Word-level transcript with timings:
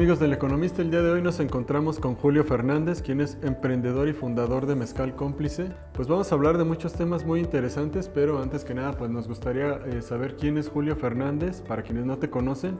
amigos 0.00 0.18
del 0.18 0.32
Economista? 0.32 0.80
El 0.80 0.90
día 0.90 1.02
de 1.02 1.10
hoy 1.10 1.20
nos 1.20 1.40
encontramos 1.40 1.98
con 1.98 2.14
Julio 2.14 2.42
Fernández, 2.42 3.02
quien 3.02 3.20
es 3.20 3.36
emprendedor 3.42 4.08
y 4.08 4.14
fundador 4.14 4.64
de 4.64 4.74
Mezcal 4.74 5.14
Cómplice. 5.14 5.72
Pues 5.92 6.08
vamos 6.08 6.32
a 6.32 6.36
hablar 6.36 6.56
de 6.56 6.64
muchos 6.64 6.94
temas 6.94 7.26
muy 7.26 7.40
interesantes, 7.40 8.08
pero 8.08 8.40
antes 8.40 8.64
que 8.64 8.72
nada 8.72 8.92
pues 8.92 9.10
nos 9.10 9.28
gustaría 9.28 9.78
eh, 9.84 10.00
saber 10.00 10.36
quién 10.36 10.56
es 10.56 10.70
Julio 10.70 10.96
Fernández, 10.96 11.60
para 11.60 11.82
quienes 11.82 12.06
no 12.06 12.16
te 12.16 12.30
conocen, 12.30 12.78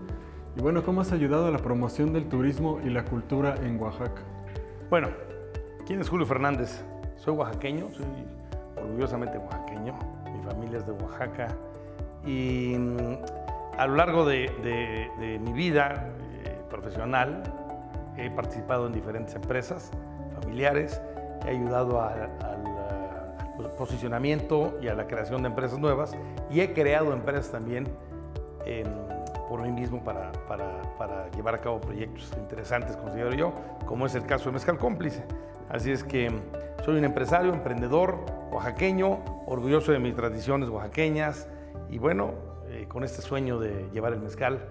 y 0.57 0.63
bueno, 0.63 0.83
cómo 0.83 1.03
has 1.03 1.13
ayudado 1.13 1.49
a 1.49 1.51
la 1.51 1.59
promoción 1.59 2.15
del 2.15 2.27
turismo 2.27 2.81
y 2.83 2.89
la 2.89 3.05
cultura 3.05 3.55
en 3.63 3.79
Oaxaca. 3.79 4.23
Bueno, 4.89 5.09
¿quién 5.87 6.01
es 6.01 6.09
Julio 6.09 6.25
Fernández? 6.25 6.83
Soy 7.17 7.35
oaxaqueño, 7.35 7.91
soy 7.91 8.07
orgullosamente 8.83 9.37
oaxaqueño, 9.37 9.93
mi 10.25 10.43
familia 10.51 10.79
es 10.79 10.87
de 10.87 10.93
Oaxaca 10.93 11.49
y 12.25 12.77
mm, 12.79 13.19
a 13.77 13.87
lo 13.87 13.97
largo 13.97 14.25
de, 14.25 15.39
mi 15.43 15.53
vida 15.53 16.13
profesional 16.71 17.43
he 18.17 18.31
participado 18.31 18.87
en 18.87 18.93
diferentes 18.93 19.35
empresas 19.35 19.91
familiares, 20.41 21.01
he 21.47 21.51
ayudado 21.51 22.01
al 22.01 22.31
posicionamiento 23.77 24.79
y 24.81 24.89
a 24.89 24.95
la 24.95 25.07
creación 25.07 25.43
de 25.43 25.49
empresas 25.49 25.79
nuevas 25.79 26.13
y 26.51 26.61
he 26.61 26.73
creado 26.73 27.13
empresas 27.13 27.51
también 27.51 27.87
por 29.49 29.63
mí 29.63 29.73
mismo 29.73 30.03
para, 30.05 30.31
para, 30.47 31.29
llevar 31.31 31.57
a 31.57 31.59
cabo 31.59 31.81
proyectos 31.81 32.33
interesantes, 32.39 32.97
considero 32.97 33.33
yo, 33.33 33.53
como 33.87 34.07
es 34.07 34.15
el 34.15 34.25
caso 34.25 34.47
de 34.47 34.53
Mezcal 34.53 34.79
Cómplice. 34.79 35.25
Así 35.69 35.91
es 35.91 36.05
que 36.05 36.31
soy 36.85 36.99
un 36.99 37.05
empresario, 37.05 37.53
emprendedor, 37.53 38.19
oaxaqueño, 38.53 39.19
orgulloso 39.47 39.91
de 39.93 39.99
mis 39.99 40.15
tradiciones 40.15 40.69
oaxaqueñas 40.69 41.49
y 41.91 41.99
bueno, 41.99 42.35
eh, 42.69 42.87
con 42.89 43.03
este 43.03 43.23
sueño 43.23 43.59
de 43.59 43.89
llevar 43.93 44.13
el 44.13 44.21
mezcal 44.21 44.69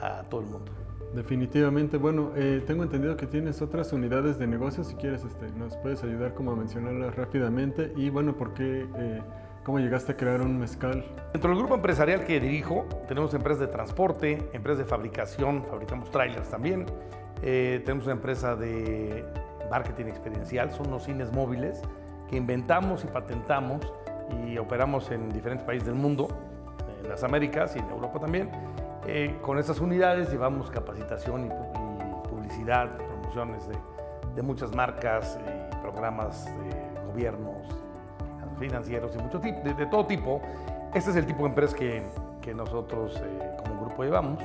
a 0.00 0.22
todo 0.24 0.40
el 0.40 0.46
mundo. 0.46 0.79
Definitivamente, 1.14 1.96
bueno, 1.96 2.30
eh, 2.36 2.62
tengo 2.64 2.84
entendido 2.84 3.16
que 3.16 3.26
tienes 3.26 3.60
otras 3.62 3.92
unidades 3.92 4.38
de 4.38 4.46
negocio, 4.46 4.84
si 4.84 4.94
quieres 4.94 5.24
este, 5.24 5.50
nos 5.58 5.76
puedes 5.78 6.04
ayudar 6.04 6.34
como 6.34 6.52
a 6.52 6.56
mencionarlas 6.56 7.16
rápidamente 7.16 7.92
y 7.96 8.10
bueno, 8.10 8.36
¿por 8.36 8.54
qué, 8.54 8.86
eh, 8.96 9.20
cómo 9.64 9.80
llegaste 9.80 10.12
a 10.12 10.16
crear 10.16 10.40
un 10.40 10.56
mezcal? 10.58 11.04
Dentro 11.32 11.50
del 11.50 11.58
grupo 11.58 11.74
empresarial 11.74 12.24
que 12.24 12.38
dirijo, 12.38 12.86
tenemos 13.08 13.34
empresas 13.34 13.60
de 13.60 13.66
transporte, 13.66 14.50
empresas 14.52 14.78
de 14.78 14.84
fabricación, 14.84 15.64
fabricamos 15.64 16.12
trailers 16.12 16.48
también, 16.48 16.86
tenemos 17.42 18.04
una 18.04 18.12
empresa 18.12 18.54
de 18.54 19.24
marketing 19.68 20.06
experiencial, 20.06 20.70
son 20.70 20.88
unos 20.88 21.04
cines 21.04 21.32
móviles 21.32 21.82
que 22.28 22.36
inventamos 22.36 23.02
y 23.02 23.08
patentamos 23.08 23.80
y 24.46 24.58
operamos 24.58 25.10
en 25.10 25.28
diferentes 25.30 25.66
países 25.66 25.86
del 25.86 25.96
mundo 25.96 26.28
en 27.02 27.08
las 27.08 27.24
Américas 27.24 27.74
y 27.74 27.80
en 27.80 27.90
Europa 27.90 28.20
también. 28.20 28.50
Eh, 29.12 29.38
con 29.42 29.58
estas 29.58 29.80
unidades 29.80 30.30
llevamos 30.30 30.70
capacitación 30.70 31.46
y, 31.46 32.28
publicidad, 32.28 32.96
promociones 32.96 33.68
de, 34.36 34.42
muchas 34.42 34.72
marcas 34.72 35.36
y 35.40 35.80
programas 35.82 36.46
de 36.46 37.04
gobiernos 37.08 37.66
financieros 38.60 39.12
y 39.16 39.18
mucho 39.18 39.40
de, 39.40 39.74
de, 39.74 39.86
todo 39.86 40.06
tipo. 40.06 40.40
Este 40.94 41.10
es 41.10 41.16
el 41.16 41.26
tipo 41.26 41.42
de 41.42 41.48
empresa 41.48 41.74
que, 41.74 42.04
que 42.40 42.54
nosotros 42.54 43.16
eh, 43.16 43.56
como 43.58 43.80
grupo 43.84 44.04
llevamos. 44.04 44.44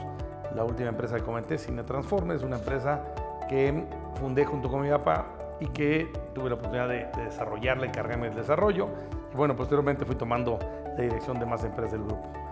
La 0.56 0.64
última 0.64 0.90
empresa 0.90 1.18
que 1.18 1.22
comenté, 1.22 1.60
Cine 1.60 1.84
Transforme, 1.84 2.34
es 2.34 2.42
una 2.42 2.56
empresa 2.56 3.04
que 3.48 3.86
fundé 4.16 4.46
junto 4.46 4.68
con 4.68 4.82
mi 4.82 4.90
papá 4.90 5.28
y 5.60 5.68
que 5.68 6.12
tuve 6.34 6.50
la 6.50 6.56
oportunidad 6.56 6.90
de, 6.90 7.06
de 7.16 7.26
desarrollarla, 7.26 7.86
encargarme 7.86 8.30
del 8.30 8.38
desarrollo. 8.38 8.90
Y 9.32 9.38
bueno, 9.38 9.56
posteriormente 9.56 10.06
fui 10.06 10.16
tomando 10.16 10.58
la 10.98 11.04
dirección 11.04 11.38
de 11.38 11.46
más 11.46 11.64
empresas 11.64 11.92
del 11.92 12.04
grupo. 12.04 12.45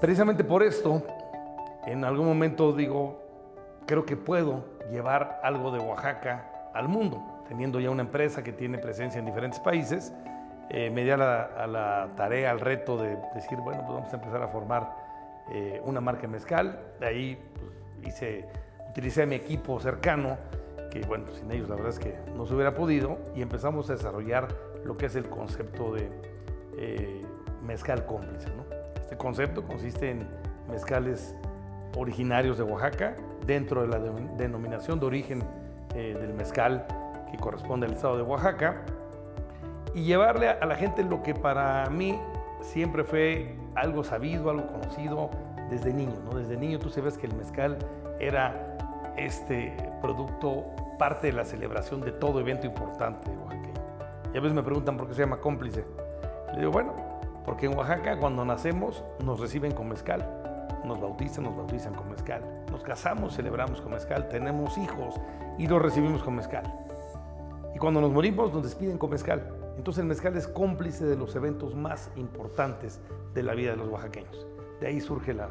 Precisamente 0.00 0.44
por 0.44 0.62
esto, 0.62 1.02
en 1.86 2.04
algún 2.04 2.26
momento 2.26 2.74
digo, 2.74 3.22
creo 3.86 4.04
que 4.04 4.16
puedo 4.16 4.64
llevar 4.90 5.40
algo 5.42 5.70
de 5.70 5.78
Oaxaca 5.78 6.70
al 6.74 6.88
mundo, 6.88 7.22
teniendo 7.48 7.80
ya 7.80 7.90
una 7.90 8.02
empresa 8.02 8.42
que 8.42 8.52
tiene 8.52 8.76
presencia 8.76 9.18
en 9.18 9.24
diferentes 9.24 9.58
países. 9.58 10.12
Eh, 10.68 10.90
me 10.90 11.02
di 11.02 11.10
a 11.10 11.16
la, 11.16 12.08
tarea, 12.14 12.50
al 12.50 12.60
reto 12.60 12.98
de 12.98 13.16
decir, 13.34 13.58
bueno, 13.58 13.82
pues 13.86 13.94
vamos 13.94 14.12
a 14.12 14.16
empezar 14.16 14.42
a 14.42 14.48
formar 14.48 14.92
eh, 15.50 15.80
una 15.82 16.02
marca 16.02 16.28
mezcal. 16.28 16.78
De 17.00 17.06
ahí 17.06 17.38
pues, 17.54 18.12
hice, 18.14 18.46
utilicé 18.90 19.22
a 19.22 19.26
mi 19.26 19.36
equipo 19.36 19.80
cercano, 19.80 20.36
que 20.90 21.00
bueno, 21.06 21.32
sin 21.32 21.50
ellos 21.50 21.70
la 21.70 21.76
verdad 21.76 21.92
es 21.92 21.98
que 21.98 22.18
no 22.36 22.44
se 22.44 22.54
hubiera 22.54 22.74
podido, 22.74 23.16
y 23.34 23.40
empezamos 23.40 23.88
a 23.88 23.94
desarrollar 23.94 24.48
lo 24.84 24.98
que 24.98 25.06
es 25.06 25.16
el 25.16 25.28
concepto 25.30 25.94
de 25.94 26.10
eh, 26.76 27.22
mezcal 27.62 28.04
cómplice. 28.04 28.48
¿no? 28.50 28.85
Este 29.06 29.16
concepto 29.16 29.62
consiste 29.62 30.10
en 30.10 30.26
mezcales 30.68 31.36
originarios 31.96 32.58
de 32.58 32.64
Oaxaca 32.64 33.14
dentro 33.46 33.82
de 33.82 33.86
la 33.86 34.00
denominación 34.36 34.98
de 34.98 35.06
origen 35.06 35.44
eh, 35.94 36.16
del 36.20 36.34
mezcal 36.34 36.84
que 37.30 37.38
corresponde 37.38 37.86
al 37.86 37.92
estado 37.92 38.16
de 38.16 38.24
Oaxaca 38.24 38.82
y 39.94 40.02
llevarle 40.02 40.48
a 40.48 40.66
la 40.66 40.74
gente 40.74 41.04
lo 41.04 41.22
que 41.22 41.34
para 41.34 41.88
mí 41.88 42.18
siempre 42.62 43.04
fue 43.04 43.54
algo 43.76 44.02
sabido, 44.02 44.50
algo 44.50 44.66
conocido 44.66 45.30
desde 45.70 45.94
niño. 45.94 46.18
¿no? 46.24 46.36
Desde 46.36 46.56
niño 46.56 46.80
tú 46.80 46.90
sabes 46.90 47.16
que 47.16 47.28
el 47.28 47.34
mezcal 47.34 47.78
era 48.18 48.76
este 49.16 49.72
producto 50.02 50.64
parte 50.98 51.28
de 51.28 51.32
la 51.32 51.44
celebración 51.44 52.00
de 52.00 52.10
todo 52.10 52.40
evento 52.40 52.66
importante 52.66 53.30
de 53.30 53.36
Oaxaca. 53.36 53.68
Y 54.34 54.36
a 54.36 54.40
veces 54.40 54.52
me 54.52 54.64
preguntan 54.64 54.96
por 54.96 55.06
qué 55.06 55.14
se 55.14 55.20
llama 55.20 55.36
cómplice. 55.36 55.84
Le 56.54 56.58
digo, 56.58 56.72
bueno, 56.72 57.05
porque 57.46 57.66
en 57.66 57.78
Oaxaca 57.78 58.18
cuando 58.18 58.44
nacemos 58.44 59.04
nos 59.24 59.38
reciben 59.38 59.72
con 59.72 59.88
mezcal, 59.88 60.28
nos 60.84 61.00
bautizan, 61.00 61.44
nos 61.44 61.56
bautizan 61.56 61.94
con 61.94 62.10
mezcal, 62.10 62.42
nos 62.70 62.82
casamos, 62.82 63.36
celebramos 63.36 63.80
con 63.80 63.92
mezcal, 63.92 64.28
tenemos 64.28 64.76
hijos 64.76 65.14
y 65.56 65.68
los 65.68 65.80
recibimos 65.80 66.22
con 66.24 66.34
mezcal. 66.34 66.64
Y 67.74 67.78
cuando 67.78 68.00
nos 68.00 68.10
morimos 68.10 68.52
nos 68.52 68.64
despiden 68.64 68.98
con 68.98 69.10
mezcal. 69.10 69.52
Entonces 69.76 70.00
el 70.02 70.08
mezcal 70.08 70.36
es 70.36 70.48
cómplice 70.48 71.04
de 71.04 71.16
los 71.16 71.36
eventos 71.36 71.74
más 71.76 72.10
importantes 72.16 73.00
de 73.32 73.42
la 73.42 73.54
vida 73.54 73.70
de 73.72 73.76
los 73.76 73.88
oaxaqueños. 73.88 74.46
De 74.80 74.88
ahí 74.88 75.00
surge 75.00 75.32
la, 75.32 75.50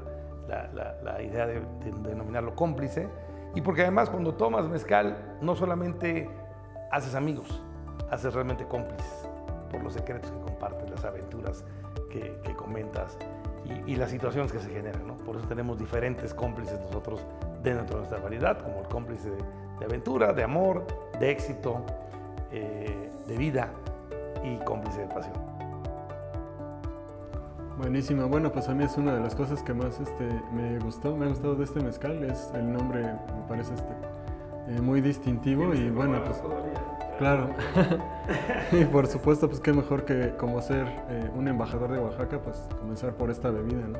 idea 1.21 1.47
de, 1.47 1.61
de, 1.61 1.91
denominarlo 2.09 2.55
cómplice. 2.55 3.07
Y 3.53 3.61
porque 3.61 3.83
además 3.83 4.09
cuando 4.09 4.33
tomas 4.33 4.67
mezcal 4.67 5.37
no 5.41 5.55
solamente 5.55 6.29
haces 6.91 7.15
amigos, 7.15 7.63
haces 8.09 8.33
realmente 8.33 8.65
cómplices 8.65 9.29
por 9.71 9.83
los 9.83 9.93
secretos 9.93 10.31
que 10.31 10.39
compartes, 10.39 10.89
las 10.89 11.05
aventuras 11.05 11.63
que, 12.43 12.55
comentas 12.55 13.17
y, 13.85 13.95
las 13.95 14.11
situaciones 14.11 14.51
que 14.51 14.59
se 14.59 14.69
generan. 14.69 15.05
¿no? 15.07 15.15
Por 15.17 15.37
eso 15.37 15.47
tenemos 15.47 15.77
diferentes 15.77 16.33
cómplices 16.33 16.79
nosotros 16.81 17.21
dentro 17.63 17.85
de 17.85 17.95
nuestra 17.95 18.19
variedad, 18.19 18.61
como 18.61 18.81
el 18.81 18.87
cómplice 18.87 19.29
de, 19.79 19.85
aventura, 19.85 20.33
de 20.33 20.43
amor, 20.43 20.85
de 21.19 21.31
éxito, 21.31 21.81
eh, 22.51 23.09
de 23.27 23.37
vida 23.37 23.69
y 24.43 24.57
cómplice 24.63 25.01
de 25.01 25.07
pasión. 25.07 25.55
Buenísimo, 27.77 28.29
bueno 28.29 28.53
pues 28.53 28.69
a 28.69 28.73
mí 28.73 28.85
es 28.85 28.95
una 28.95 29.15
de 29.15 29.19
las 29.19 29.35
cosas 29.35 29.61
que 29.61 29.73
más 29.73 29.99
este, 29.99 30.29
me 30.53 30.79
gustó, 30.79 31.17
me 31.17 31.25
ha 31.25 31.29
gustado 31.29 31.55
de 31.55 31.65
este 31.65 31.81
mezcal, 31.81 32.23
es 32.23 32.49
el 32.53 32.71
nombre 32.71 33.01
me 33.01 33.47
parece 33.49 33.73
este, 33.73 33.93
eh, 34.69 34.81
muy 34.81 35.01
distintivo 35.01 35.73
y 35.73 35.89
bueno 35.89 36.23
pues... 36.23 36.41
Claro. 37.17 37.49
y 38.71 38.83
por 38.85 39.07
supuesto, 39.07 39.47
pues 39.47 39.61
qué 39.61 39.71
mejor 39.71 40.05
que 40.05 40.33
como 40.37 40.61
ser 40.61 40.87
eh, 41.09 41.29
un 41.35 41.47
embajador 41.47 41.91
de 41.91 41.99
Oaxaca, 41.99 42.39
pues 42.39 42.57
comenzar 42.79 43.13
por 43.13 43.29
esta 43.29 43.49
bebida, 43.49 43.87
¿no? 43.87 43.99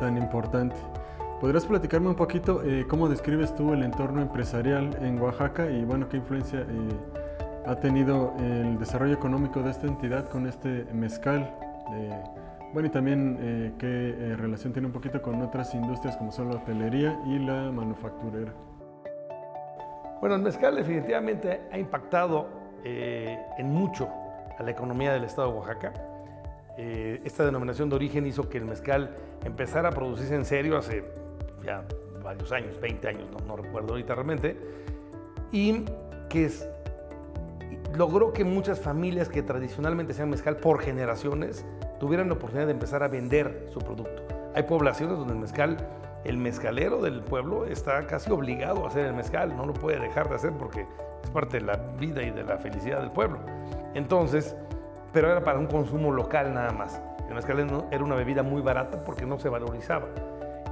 Tan 0.00 0.16
importante. 0.16 0.76
¿Podrías 1.40 1.66
platicarme 1.66 2.08
un 2.08 2.14
poquito 2.14 2.62
eh, 2.64 2.86
cómo 2.88 3.08
describes 3.08 3.54
tú 3.54 3.72
el 3.72 3.82
entorno 3.82 4.22
empresarial 4.22 4.96
en 5.00 5.20
Oaxaca 5.20 5.70
y 5.70 5.84
bueno, 5.84 6.08
qué 6.08 6.16
influencia 6.16 6.60
eh, 6.60 6.66
ha 7.66 7.76
tenido 7.76 8.34
el 8.38 8.78
desarrollo 8.78 9.14
económico 9.14 9.62
de 9.62 9.70
esta 9.70 9.86
entidad 9.86 10.28
con 10.28 10.46
este 10.46 10.86
mezcal? 10.92 11.54
bueno, 12.72 12.88
y 12.88 12.90
también 12.90 13.74
qué 13.78 14.34
relación 14.38 14.72
tiene 14.72 14.86
un 14.86 14.94
poquito 14.94 15.20
con 15.20 15.42
otras 15.42 15.74
industrias 15.74 16.16
como 16.16 16.32
son 16.32 16.48
la 16.48 16.56
hotelería 16.56 17.20
y 17.26 17.38
la 17.38 17.70
manufacturera. 17.70 18.54
Bueno, 20.22 20.36
el 20.36 20.42
mezcal 20.42 20.76
definitivamente 20.76 21.62
ha 21.72 21.76
impactado 21.76 22.46
eh, 22.84 23.36
en 23.58 23.66
mucho 23.66 24.08
a 24.56 24.62
la 24.62 24.70
economía 24.70 25.12
del 25.12 25.24
estado 25.24 25.50
de 25.50 25.58
Oaxaca. 25.58 25.92
Eh, 26.78 27.20
esta 27.24 27.44
denominación 27.44 27.88
de 27.88 27.96
origen 27.96 28.24
hizo 28.24 28.48
que 28.48 28.58
el 28.58 28.64
mezcal 28.64 29.16
empezara 29.44 29.88
a 29.88 29.90
producirse 29.90 30.36
en 30.36 30.44
serio 30.44 30.78
hace 30.78 31.02
ya 31.64 31.82
varios 32.22 32.52
años, 32.52 32.80
20 32.80 33.08
años, 33.08 33.24
no, 33.48 33.56
recuerdo 33.56 33.94
ahorita 33.94 34.14
realmente, 34.14 34.56
y 35.50 35.86
que 36.28 36.48
logró 37.96 38.32
que 38.32 38.44
muchas 38.44 38.78
familias 38.78 39.28
que 39.28 39.42
tradicionalmente 39.42 40.14
sean 40.14 40.30
mezcal 40.30 40.56
por 40.58 40.80
generaciones 40.82 41.66
tuvieran 41.98 42.28
la 42.28 42.34
oportunidad 42.34 42.66
de 42.66 42.74
empezar 42.74 43.02
a 43.02 43.08
vender 43.08 43.66
su 43.72 43.80
producto. 43.80 44.22
Hay 44.54 44.62
poblaciones 44.62 45.18
donde 45.18 45.34
el 45.34 45.40
mezcal 45.40 45.78
el 46.24 46.38
mezcalero 46.38 47.00
del 47.02 47.22
pueblo 47.22 47.66
está 47.66 48.06
casi 48.06 48.30
obligado 48.30 48.84
a 48.84 48.88
hacer 48.88 49.06
el 49.06 49.14
mezcal, 49.14 49.56
no 49.56 49.66
lo 49.66 49.74
puede 49.74 49.98
dejar 49.98 50.28
de 50.28 50.36
hacer 50.36 50.52
porque 50.52 50.86
es 51.22 51.30
parte 51.30 51.58
de 51.58 51.66
la 51.66 51.76
vida 51.98 52.22
y 52.22 52.30
de 52.30 52.44
la 52.44 52.58
felicidad 52.58 53.00
del 53.00 53.10
pueblo. 53.10 53.38
Entonces, 53.94 54.56
pero 55.12 55.30
era 55.30 55.42
para 55.42 55.58
un 55.58 55.66
consumo 55.66 56.12
local 56.12 56.54
nada 56.54 56.72
más. 56.72 57.00
El 57.28 57.34
mezcal 57.34 57.86
era 57.90 58.04
una 58.04 58.14
bebida 58.14 58.42
muy 58.42 58.62
barata 58.62 59.02
porque 59.04 59.26
no 59.26 59.38
se 59.38 59.48
valorizaba. 59.48 60.06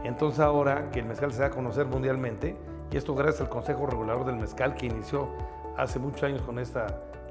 Entonces 0.04 0.40
ahora 0.40 0.90
que 0.90 1.00
el 1.00 1.06
mezcal 1.06 1.32
se 1.32 1.40
da 1.40 1.46
a 1.46 1.50
conocer 1.50 1.86
mundialmente, 1.86 2.56
y 2.90 2.96
esto 2.96 3.14
gracias 3.14 3.42
al 3.42 3.48
Consejo 3.48 3.86
Regulador 3.86 4.26
del 4.26 4.36
Mezcal 4.36 4.74
que 4.74 4.86
inició 4.86 5.28
hace 5.76 5.98
muchos 5.98 6.22
años 6.24 6.42
con 6.42 6.58
esta 6.58 6.86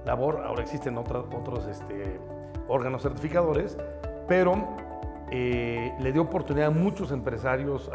labor. 0.05 0.41
Ahora 0.45 0.61
existen 0.61 0.97
otros, 0.97 1.67
este, 1.67 2.19
órganos 2.67 3.01
certificadores, 3.01 3.77
pero 4.27 4.67
eh, 5.31 5.93
le 5.99 6.11
dio 6.11 6.23
oportunidad 6.23 6.67
a 6.67 6.71
muchos 6.71 7.11
empresarios, 7.11 7.89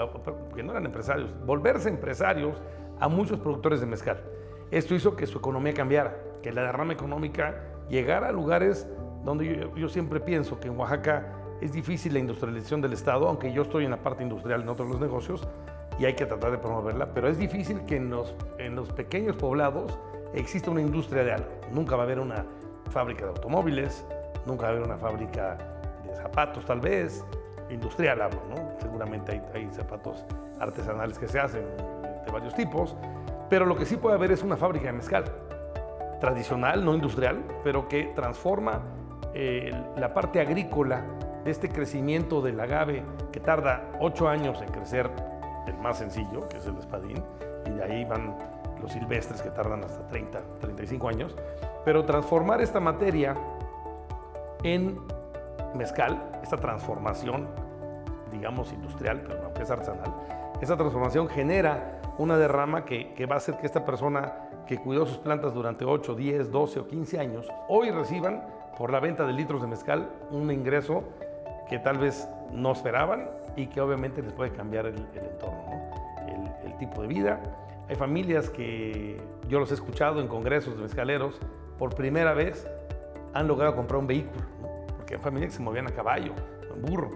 que 0.54 0.62
no 0.62 0.72
eran 0.72 0.86
empresarios, 0.86 1.34
volverse 1.44 1.88
empresarios 1.88 2.60
a 3.00 3.08
muchos 3.08 3.38
productores 3.40 3.80
de 3.80 3.86
mezcal. 3.86 4.22
Esto 4.70 4.94
hizo 4.94 5.16
que 5.16 5.26
su 5.26 5.38
economía 5.38 5.74
cambiara, 5.74 6.16
que 6.42 6.52
la 6.52 6.62
derrama 6.62 6.92
económica 6.92 7.54
llegara 7.88 8.28
a 8.28 8.32
lugares 8.32 8.88
donde 9.24 9.70
yo, 9.74 9.88
siempre 9.88 10.20
pienso 10.20 10.60
que 10.60 10.68
en 10.68 10.78
Oaxaca 10.78 11.32
es 11.60 11.72
difícil 11.72 12.12
la 12.12 12.18
industrialización 12.18 12.80
del 12.80 12.92
Estado, 12.92 13.28
aunque 13.28 13.52
yo 13.52 13.62
estoy 13.62 13.84
en 13.84 13.90
la 13.90 13.96
parte 13.96 14.22
industrial 14.22 14.62
en 14.62 14.68
otros 14.68 14.88
los 14.88 15.00
negocios 15.00 15.48
y 15.98 16.04
hay 16.04 16.14
que 16.14 16.26
tratar 16.26 16.50
de 16.50 16.58
promoverla, 16.58 17.14
pero 17.14 17.28
es 17.28 17.38
difícil 17.38 17.84
que 17.86 17.96
en 17.96 18.10
los, 18.10 18.34
en 18.58 18.76
los 18.76 18.90
pequeños 18.92 19.36
poblados 19.36 19.98
exista 20.34 20.70
una 20.70 20.82
industria 20.82 21.24
de 21.24 21.32
algo. 21.32 21.48
Nunca 21.72 21.96
va 21.96 22.02
a 22.02 22.06
haber 22.06 22.18
una 22.18 22.44
fábrica 22.90 23.24
de 23.24 23.30
automóviles, 23.30 24.04
nunca 24.44 24.64
va 24.64 24.68
a 24.68 24.72
haber 24.72 24.84
una 24.84 24.98
fábrica 24.98 25.73
zapatos 26.24 26.64
tal 26.64 26.80
vez, 26.80 27.22
industrial 27.68 28.22
hablo, 28.22 28.40
¿no? 28.48 28.80
Seguramente 28.80 29.42
hay, 29.52 29.68
zapatos 29.72 30.24
artesanales 30.58 31.18
que 31.18 31.28
se 31.28 31.38
hacen 31.38 31.64
de 32.24 32.32
varios 32.32 32.54
tipos, 32.54 32.96
pero 33.50 33.66
lo 33.66 33.76
que 33.76 33.84
sí 33.84 33.96
puede 33.96 34.16
haber 34.16 34.32
es 34.32 34.42
una 34.42 34.56
fábrica 34.56 34.86
de 34.86 34.94
mezcal, 34.94 35.24
tradicional, 36.20 36.82
no 36.82 36.94
industrial, 36.94 37.44
pero 37.62 37.88
que 37.88 38.12
transforma 38.14 38.80
eh, 39.34 39.70
la 39.96 40.14
parte 40.14 40.40
agrícola 40.40 41.04
de 41.44 41.50
este 41.50 41.68
crecimiento 41.68 42.40
del 42.40 42.58
agave 42.58 43.02
que 43.30 43.40
tarda 43.40 43.90
ocho 44.00 44.26
años 44.26 44.62
en 44.62 44.68
crecer 44.70 45.10
el 45.66 45.76
más 45.76 45.98
sencillo, 45.98 46.48
que 46.48 46.56
es 46.56 46.66
el 46.66 46.78
espadín, 46.78 47.22
y 47.66 47.70
de 47.70 47.84
ahí 47.84 48.04
van 48.06 48.34
los 48.80 48.92
silvestres 48.92 49.42
que 49.42 49.50
tardan 49.50 49.84
hasta 49.84 50.06
30, 50.06 50.40
35 50.60 51.08
años, 51.08 51.36
pero 51.84 52.04
transformar 52.06 52.62
esta 52.62 52.80
materia 52.80 53.36
en 54.62 54.98
mezcal, 55.74 56.40
esta 56.42 56.56
transformación, 56.56 57.48
digamos 58.32 58.72
industrial, 58.72 59.22
pero 59.26 59.44
aunque 59.44 59.62
es 59.62 59.70
artesanal, 59.70 60.12
esa 60.60 60.76
transformación 60.76 61.28
genera 61.28 62.00
una 62.18 62.38
derrama 62.38 62.84
que, 62.84 63.26
va 63.26 63.34
a 63.34 63.38
hacer 63.38 63.56
que 63.56 63.66
esta 63.66 63.84
persona 63.84 64.32
que 64.66 64.78
cuidó 64.78 65.04
sus 65.04 65.18
plantas 65.18 65.52
durante 65.52 65.84
8, 65.84 66.14
10, 66.14 66.50
12 66.50 66.80
o 66.80 66.88
15 66.88 67.18
años, 67.18 67.48
hoy 67.68 67.90
reciban 67.90 68.44
por 68.78 68.90
la 68.90 69.00
venta 69.00 69.26
de 69.26 69.32
litros 69.32 69.60
de 69.60 69.68
mezcal 69.68 70.10
un 70.30 70.50
ingreso 70.50 71.04
que 71.68 71.78
tal 71.78 71.98
vez 71.98 72.28
no 72.52 72.72
esperaban 72.72 73.30
y 73.56 73.66
que 73.66 73.80
obviamente 73.80 74.22
les 74.22 74.32
puede 74.32 74.52
cambiar 74.52 74.86
el, 74.86 74.96
entorno, 74.96 75.64
el, 76.64 76.76
tipo 76.78 77.02
de 77.02 77.08
vida. 77.08 77.40
Hay 77.88 77.96
familias 77.96 78.50
que 78.50 79.20
yo 79.48 79.60
los 79.60 79.70
he 79.70 79.74
escuchado 79.74 80.20
en 80.20 80.28
congresos 80.28 80.76
de 80.76 80.82
mezcaleros, 80.82 81.38
por 81.78 81.94
primera 81.94 82.32
vez 82.34 82.66
han 83.32 83.48
logrado 83.48 83.76
comprar 83.76 83.98
un 83.98 84.06
vehículo, 84.06 84.44
porque 85.14 85.16
hay 85.16 85.22
familias 85.22 85.52
que 85.52 85.56
se 85.58 85.62
movían 85.62 85.86
a 85.86 85.90
caballo, 85.90 86.32
en 86.74 86.82
burro, 86.82 87.10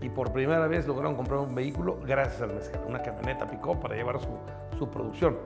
y 0.00 0.08
por 0.08 0.32
primera 0.32 0.66
vez 0.66 0.86
lograron 0.86 1.14
comprar 1.14 1.38
un 1.40 1.54
vehículo 1.54 1.98
gracias 2.04 2.42
al 2.42 2.54
mezcal, 2.54 2.82
una 2.88 3.00
camioneta 3.00 3.46
picó 3.46 3.78
para 3.78 3.94
llevar 3.94 4.20
su, 4.20 4.28
su 4.76 4.88
producción. 4.90 5.36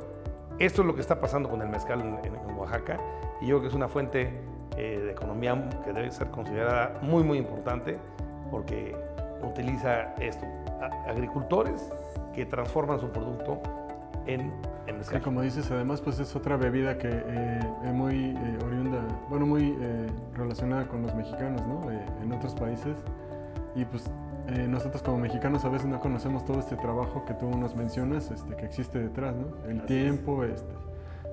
Esto 0.58 0.82
es 0.82 0.86
lo 0.86 0.94
que 0.94 1.00
está 1.00 1.20
pasando 1.20 1.48
con 1.48 1.60
el 1.62 1.68
mezcal 1.68 2.00
en, 2.00 2.56
Oaxaca 2.56 2.98
y 3.40 3.46
yo 3.46 3.56
creo 3.56 3.60
que 3.60 3.66
es 3.68 3.74
una 3.74 3.88
fuente 3.88 4.40
eh, 4.76 4.98
de 5.04 5.12
economía 5.12 5.68
que 5.84 5.92
debe 5.92 6.10
ser 6.10 6.28
considerada 6.30 6.98
muy, 7.02 7.22
muy 7.22 7.38
importante 7.38 7.98
porque 8.50 8.96
utiliza 9.42 10.14
esto, 10.16 10.46
agricultores 11.06 11.92
que 12.34 12.46
transforman 12.46 12.98
su 12.98 13.10
producto 13.10 13.60
en, 14.28 14.52
en 14.86 14.98
mezcal. 14.98 15.20
Y 15.20 15.24
como 15.24 15.42
dices, 15.42 15.70
además 15.70 16.00
pues 16.00 16.20
es 16.20 16.36
otra 16.36 16.56
bebida 16.56 16.96
que 16.96 17.08
eh, 17.10 17.60
es 17.84 17.92
muy 17.92 18.30
eh, 18.30 18.58
oriunda, 18.64 19.00
bueno, 19.28 19.46
muy 19.46 19.76
relacionada 20.34 20.86
con 20.86 21.02
los 21.02 21.14
mexicanos, 21.14 21.66
¿no? 21.66 21.90
en 21.90 22.32
otros 22.32 22.54
países 22.54 22.96
y 23.74 23.84
pues 23.84 24.04
eh, 24.48 24.66
nosotros 24.66 25.02
como 25.02 25.18
mexicanos 25.18 25.64
a 25.64 25.68
veces 25.68 25.86
no 25.86 26.00
conocemos 26.00 26.44
todo 26.44 26.58
este 26.58 26.76
trabajo 26.76 27.24
que 27.26 27.34
tú 27.34 27.48
nos 27.50 27.76
mencionas, 27.76 28.30
este, 28.30 28.56
que 28.56 28.64
existe 28.64 28.98
detrás, 28.98 29.34
¿no? 29.36 29.68
El 29.68 29.84
tiempo, 29.84 30.42
este, 30.42 30.72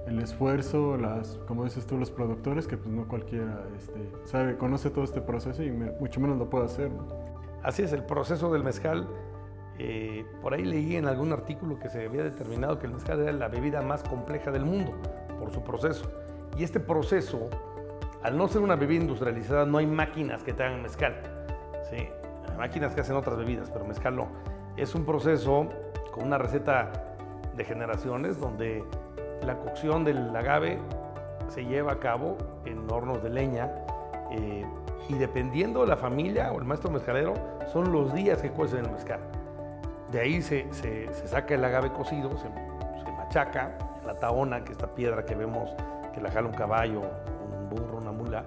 el 0.05 0.19
esfuerzo, 0.19 0.97
las, 0.97 1.39
como 1.47 1.63
dices 1.63 1.87
tú, 1.87 1.97
los 1.97 2.11
productores, 2.11 2.67
que 2.67 2.77
pues 2.77 2.89
no 2.89 3.07
cualquiera 3.07 3.63
este, 3.77 4.11
sabe, 4.25 4.57
conoce 4.57 4.89
todo 4.89 5.03
este 5.05 5.21
proceso 5.21 5.63
y 5.63 5.71
mucho 5.71 6.19
menos 6.19 6.37
lo 6.37 6.49
puede 6.49 6.65
hacer. 6.65 6.91
Así 7.63 7.83
es, 7.83 7.93
el 7.93 8.03
proceso 8.03 8.51
del 8.51 8.63
mezcal. 8.63 9.07
Eh, 9.77 10.25
por 10.41 10.53
ahí 10.53 10.63
leí 10.63 10.95
en 10.95 11.07
algún 11.07 11.33
artículo 11.33 11.77
que 11.79 11.89
se 11.89 12.05
había 12.05 12.23
determinado 12.23 12.79
que 12.79 12.87
el 12.87 12.93
mezcal 12.93 13.21
era 13.21 13.31
la 13.33 13.47
bebida 13.49 13.81
más 13.81 14.03
compleja 14.03 14.51
del 14.51 14.65
mundo 14.65 14.93
por 15.39 15.51
su 15.51 15.63
proceso. 15.63 16.09
Y 16.57 16.63
este 16.63 16.79
proceso, 16.79 17.49
al 18.23 18.37
no 18.37 18.47
ser 18.47 18.61
una 18.61 18.75
bebida 18.75 19.01
industrializada, 19.01 19.65
no 19.65 19.77
hay 19.77 19.87
máquinas 19.87 20.43
que 20.43 20.53
te 20.53 20.63
hagan 20.63 20.81
mezcal. 20.81 21.15
¿sí? 21.89 22.07
máquinas 22.57 22.93
que 22.93 23.01
hacen 23.01 23.15
otras 23.15 23.37
bebidas, 23.37 23.69
pero 23.71 23.85
mezcal 23.85 24.15
no. 24.15 24.27
Es 24.77 24.95
un 24.95 25.05
proceso 25.05 25.67
con 26.11 26.25
una 26.25 26.37
receta 26.37 26.91
de 27.55 27.63
generaciones 27.63 28.39
donde 28.39 28.83
la 29.45 29.57
cocción 29.57 30.03
del 30.03 30.35
agave 30.35 30.79
se 31.47 31.65
lleva 31.65 31.93
a 31.93 31.99
cabo 31.99 32.37
en 32.65 32.89
hornos 32.89 33.21
de 33.21 33.29
leña 33.29 33.71
eh, 34.31 34.65
y 35.07 35.13
dependiendo 35.15 35.81
de 35.81 35.87
la 35.87 35.97
familia 35.97 36.51
o 36.51 36.59
el 36.59 36.65
maestro 36.65 36.89
mezcalero 36.89 37.33
son 37.71 37.91
los 37.91 38.13
días 38.13 38.41
que 38.41 38.49
cuecen 38.49 38.85
el 38.85 38.91
mezcal. 38.91 39.19
De 40.15 40.21
ahí 40.21 40.41
se, 40.41 40.65
se, 40.71 41.13
saca 41.27 41.55
el 41.55 41.65
agave 41.65 41.91
cocido, 41.91 42.31
se, 42.37 42.47
machaca, 43.11 43.77
la 44.05 44.13
taona, 44.13 44.63
que 44.63 44.71
esta 44.71 44.87
piedra 44.87 45.25
que 45.25 45.35
vemos 45.35 45.75
que 46.13 46.21
la 46.21 46.31
jala 46.31 46.47
un 46.47 46.53
caballo, 46.53 47.01
un 47.01 47.69
burro, 47.69 47.97
una 47.97 48.13
mula, 48.13 48.45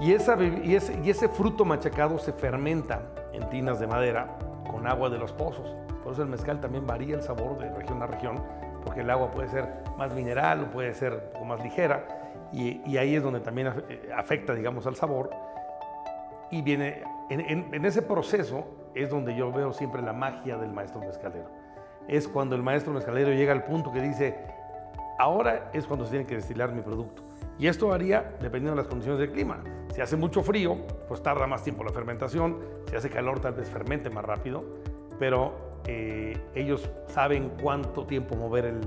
y, 0.00 0.12
esa, 0.12 0.36
y, 0.42 0.74
ese, 0.74 1.00
y 1.04 1.10
ese 1.10 1.28
fruto 1.28 1.64
machacado 1.64 2.18
se 2.18 2.32
fermenta 2.32 3.02
en 3.32 3.48
tinas 3.48 3.78
de 3.78 3.86
madera 3.86 4.36
con 4.68 4.88
agua 4.88 5.08
de 5.08 5.18
los 5.18 5.32
pozos. 5.32 5.72
Por 6.02 6.14
eso 6.14 6.22
el 6.22 6.28
mezcal 6.28 6.60
también 6.60 6.84
varía 6.84 7.14
el 7.14 7.22
sabor 7.22 7.56
de 7.56 7.72
región 7.72 8.02
a 8.02 8.08
región, 8.08 8.42
porque 8.82 9.02
el 9.02 9.10
agua 9.10 9.30
puede 9.30 9.48
ser 9.50 9.68
más 9.96 10.12
mineral 10.14 10.64
o 10.64 10.72
puede 10.72 10.94
ser 10.94 11.12
un 11.12 11.32
poco 11.32 11.44
más 11.44 11.62
ligera, 11.62 12.08
y, 12.52 12.96
ahí 12.96 13.14
es 13.14 13.22
donde 13.22 13.38
también 13.38 13.68
eh, 13.88 14.10
afecta, 14.16 14.52
digamos, 14.52 14.84
al 14.88 14.96
sabor. 14.96 15.30
Y 16.50 16.60
viene, 16.62 17.04
en, 17.30 17.38
en, 17.38 17.72
en, 17.72 17.84
ese 17.84 18.02
proceso 18.02 18.82
es 18.94 19.10
donde 19.10 19.34
yo 19.34 19.52
veo 19.52 19.72
siempre 19.72 20.02
la 20.02 20.12
magia 20.12 20.56
del 20.56 20.72
maestro 20.72 21.00
mezcalero. 21.00 21.50
Es 22.08 22.28
cuando 22.28 22.54
el 22.54 22.62
maestro 22.62 22.92
mezcalero 22.92 23.32
llega 23.32 23.52
al 23.52 23.64
punto 23.64 23.92
que 23.92 24.00
dice, 24.00 24.36
ahora 25.18 25.70
es 25.72 25.86
cuando 25.86 26.04
se 26.04 26.12
tiene 26.12 26.26
que 26.26 26.36
destilar 26.36 26.72
mi 26.72 26.82
producto. 26.82 27.22
Y 27.58 27.68
esto 27.68 27.88
varía 27.88 28.34
dependiendo 28.40 28.70
de 28.70 28.76
las 28.76 28.86
condiciones 28.86 29.20
del 29.20 29.30
clima. 29.30 29.62
Si 29.94 30.00
hace 30.00 30.16
mucho 30.16 30.42
frío, 30.42 30.76
pues 31.06 31.22
tarda 31.22 31.46
más 31.46 31.62
tiempo 31.62 31.84
la 31.84 31.92
fermentación. 31.92 32.58
Si 32.88 32.96
hace 32.96 33.10
calor, 33.10 33.40
tal 33.40 33.54
vez 33.54 33.68
fermente 33.68 34.10
más 34.10 34.24
rápido. 34.24 34.64
Pero 35.18 35.80
eh, 35.86 36.36
ellos 36.54 36.90
saben 37.06 37.52
cuánto 37.62 38.06
tiempo 38.06 38.34
mover 38.34 38.64
el, 38.64 38.80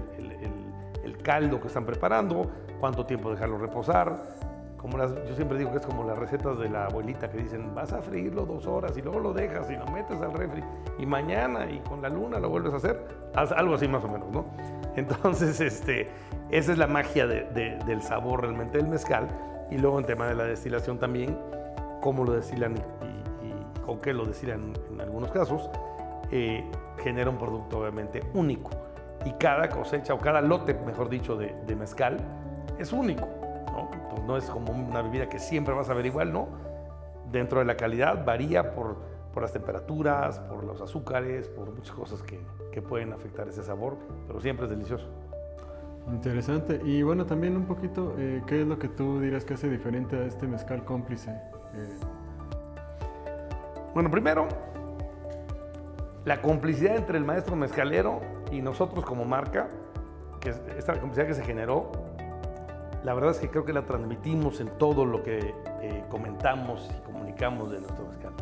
el, 1.04 1.18
caldo 1.24 1.60
que 1.60 1.68
están 1.68 1.86
preparando, 1.86 2.50
cuánto 2.80 3.06
tiempo 3.06 3.32
dejarlo 3.32 3.58
reposar. 3.58 4.24
Como 4.88 5.00
las, 5.00 5.14
yo 5.28 5.36
siempre 5.36 5.58
digo 5.58 5.70
que 5.72 5.80
es 5.80 5.86
como 5.86 6.06
las 6.06 6.18
recetas 6.18 6.58
de 6.58 6.70
la 6.70 6.86
abuelita 6.86 7.30
que 7.30 7.40
dicen, 7.40 7.76
vas 7.76 7.92
a 7.92 8.02
freírlo 8.02 8.46
dos 8.46 8.66
horas 8.68 8.98
y 8.98 9.02
luego 9.02 9.20
lo 9.20 9.34
dejas 9.34 9.70
y 9.70 9.76
lo 9.76 9.86
metes 9.88 10.22
al 10.22 10.32
refri 10.32 10.64
y 10.98 11.06
mañana 11.06 11.70
y 11.70 11.80
con 11.80 12.02
la 12.02 12.08
luna 12.08 12.40
lo 12.40 12.50
vuelves 12.50 12.74
a 12.74 12.78
hacer. 12.78 13.06
Algo 13.36 13.76
así 13.76 13.90
más 13.90 14.06
o 14.06 14.08
menos, 14.08 14.30
¿no? 14.32 14.46
Entonces, 14.96 15.60
este, 15.60 16.08
esa 16.52 16.72
es 16.72 16.78
la 16.78 16.88
magia 16.88 17.28
del 17.28 18.02
sabor 18.02 18.44
realmente 18.44 18.78
del 18.78 18.88
mezcal. 18.88 19.28
Y 19.70 19.78
luego 19.78 20.00
en 20.00 20.06
tema 20.06 20.26
de 20.26 20.36
la 20.36 20.46
destilación 20.46 21.00
también, 21.00 21.38
cómo 22.00 22.24
lo 22.24 22.32
destilan 22.32 22.76
y, 22.78 23.82
con 23.84 24.00
qué 24.00 24.14
lo 24.14 24.24
destilan 24.24 24.72
en 24.90 25.02
algunos 25.02 25.32
casos, 25.32 25.70
eh, 26.32 26.64
genera 27.04 27.30
un 27.30 27.38
producto 27.38 27.80
obviamente 27.80 28.24
único. 28.34 28.70
Y 29.26 29.34
cada 29.34 29.68
cosecha 29.68 30.14
o 30.14 30.18
cada 30.18 30.40
lote, 30.40 30.74
mejor 30.74 31.10
dicho, 31.10 31.36
de, 31.36 31.76
mezcal 31.76 32.16
es 32.80 32.94
único. 32.94 33.28
¿No? 33.78 33.90
no 34.26 34.38
es 34.38 34.46
como 34.50 34.74
una 34.74 35.02
bebida 35.02 35.30
que 35.30 35.40
siempre 35.40 35.74
vas 35.74 35.90
a 35.90 35.94
ver 35.94 36.06
igual, 36.06 36.34
¿no? 36.34 36.48
Dentro 37.32 37.60
de 37.60 37.66
la 37.66 37.78
calidad 37.78 38.26
varía 38.26 38.74
por, 38.74 38.98
por 39.34 39.44
las 39.44 39.54
temperaturas, 39.54 40.40
por 40.40 40.64
los 40.64 40.82
azúcares, 40.82 41.48
por 41.48 41.72
muchas 41.72 41.96
cosas 41.96 42.22
que, 42.24 42.40
que 42.72 42.82
pueden 42.82 43.14
afectar 43.14 43.48
ese 43.48 43.64
sabor, 43.64 43.98
pero 44.28 44.42
siempre 44.42 44.66
es 44.66 44.72
delicioso. 44.72 45.08
Interesante. 46.12 46.82
Y 46.86 47.04
bueno, 47.04 47.26
también 47.26 47.58
un 47.58 47.66
poquito, 47.66 48.16
eh, 48.18 48.42
¿qué 48.48 48.62
es 48.62 48.68
lo 48.68 48.80
que 48.80 48.88
tú 48.88 49.20
dirás 49.20 49.44
que 49.44 49.56
hace 49.56 49.70
diferente 49.70 50.16
a 50.16 50.26
este 50.26 50.48
mezcal 50.48 50.86
cómplice? 50.86 51.32
Eh, 51.32 52.00
bueno, 53.94 54.10
primero, 54.10 54.48
la 56.24 56.42
complicidad 56.42 56.96
entre 56.96 57.18
el 57.18 57.26
maestro 57.26 57.56
mezcalero 57.56 58.22
y 58.52 58.62
nosotros 58.62 59.04
como 59.04 59.26
marca, 59.26 59.68
que 60.40 60.50
esta 60.78 60.94
complicidad 61.00 61.28
que 61.28 61.34
se 61.34 61.44
generó, 61.44 61.92
la 63.04 63.14
verdad 63.14 63.32
es 63.32 63.40
que 63.40 63.50
creo 63.50 63.66
que 63.66 63.74
la 63.74 63.84
transmitimos 63.84 64.60
en 64.60 64.70
todo 64.78 65.06
lo 65.06 65.24
que 65.24 65.56
eh, 65.82 66.04
comentamos 66.10 66.90
y 66.98 67.02
comunicamos 67.06 67.72
de 67.72 67.80
nuestro 67.80 68.06
mezcal. 68.06 68.34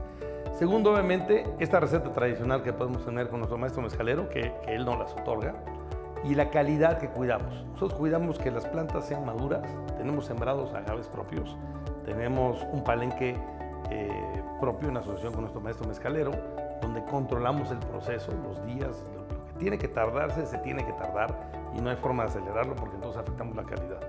Segundo, 0.58 0.94
obviamente, 0.94 1.46
esta 1.60 1.80
receta 1.80 2.14
tradicional 2.14 2.64
que 2.64 2.72
podemos 2.72 3.04
tener 3.06 3.28
con 3.28 3.40
nuestro 3.40 3.58
maestro 3.58 3.82
mezcalero, 3.82 4.30
que, 4.30 4.54
que 4.64 4.76
él 4.76 4.86
nos 4.86 4.98
las 4.98 5.12
otorga, 5.14 5.56
y 6.24 6.34
la 6.34 6.50
calidad 6.50 6.98
que 6.98 7.10
cuidamos. 7.10 7.66
Nosotros 7.74 7.94
cuidamos 8.00 8.40
que 8.40 8.50
las 8.52 8.66
plantas 8.66 9.06
sean 9.06 9.26
maduras, 9.26 9.64
tenemos 9.98 10.26
sembrados 10.26 10.74
agaves 10.74 11.08
propios, 11.08 11.56
tenemos 12.06 12.66
un 12.72 12.84
palenque 12.84 13.36
eh, 13.92 14.44
propio 14.60 14.90
en 14.90 14.98
asociación 14.98 15.34
con 15.34 15.42
nuestro 15.42 15.62
maestro 15.62 15.88
mezcalero, 15.88 16.32
donde 16.82 17.04
controlamos 17.06 17.70
el 17.72 17.80
proceso, 17.80 18.32
los 18.44 18.66
días, 18.66 19.04
lo 19.16 19.28
que 19.28 19.60
tiene 19.60 19.78
que 19.78 19.88
tardarse, 19.88 20.46
se 20.46 20.58
tiene 20.60 20.86
que 20.86 20.94
tardar 20.94 21.36
y 21.76 21.82
no 21.82 21.90
hay 21.90 21.96
forma 21.98 22.24
de 22.24 22.30
acelerarlo 22.30 22.76
porque 22.76 22.96
entonces 22.96 23.22
afectamos 23.22 23.56
la 23.56 23.64
calidad. 23.64 24.00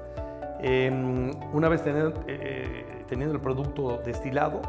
Em, 0.60 1.30
una 1.52 1.68
vez 1.68 1.82
teniendo, 1.82 2.22
eh, 2.26 3.04
teniendo, 3.06 3.34
el 3.34 3.40
producto 3.40 3.98
destilado, 3.98 4.62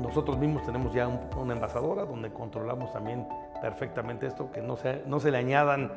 nosotros 0.00 0.38
mismos 0.38 0.64
tenemos 0.64 0.92
ya 0.92 1.08
una 1.08 1.54
envasadora 1.54 2.04
donde 2.04 2.30
controlamos 2.30 2.92
también 2.92 3.26
perfectamente 3.60 4.26
esto, 4.26 4.50
que 4.50 4.60
no 4.60 4.76
se, 4.76 5.02
no 5.06 5.20
se 5.20 5.30
le 5.30 5.38
añadan 5.38 5.92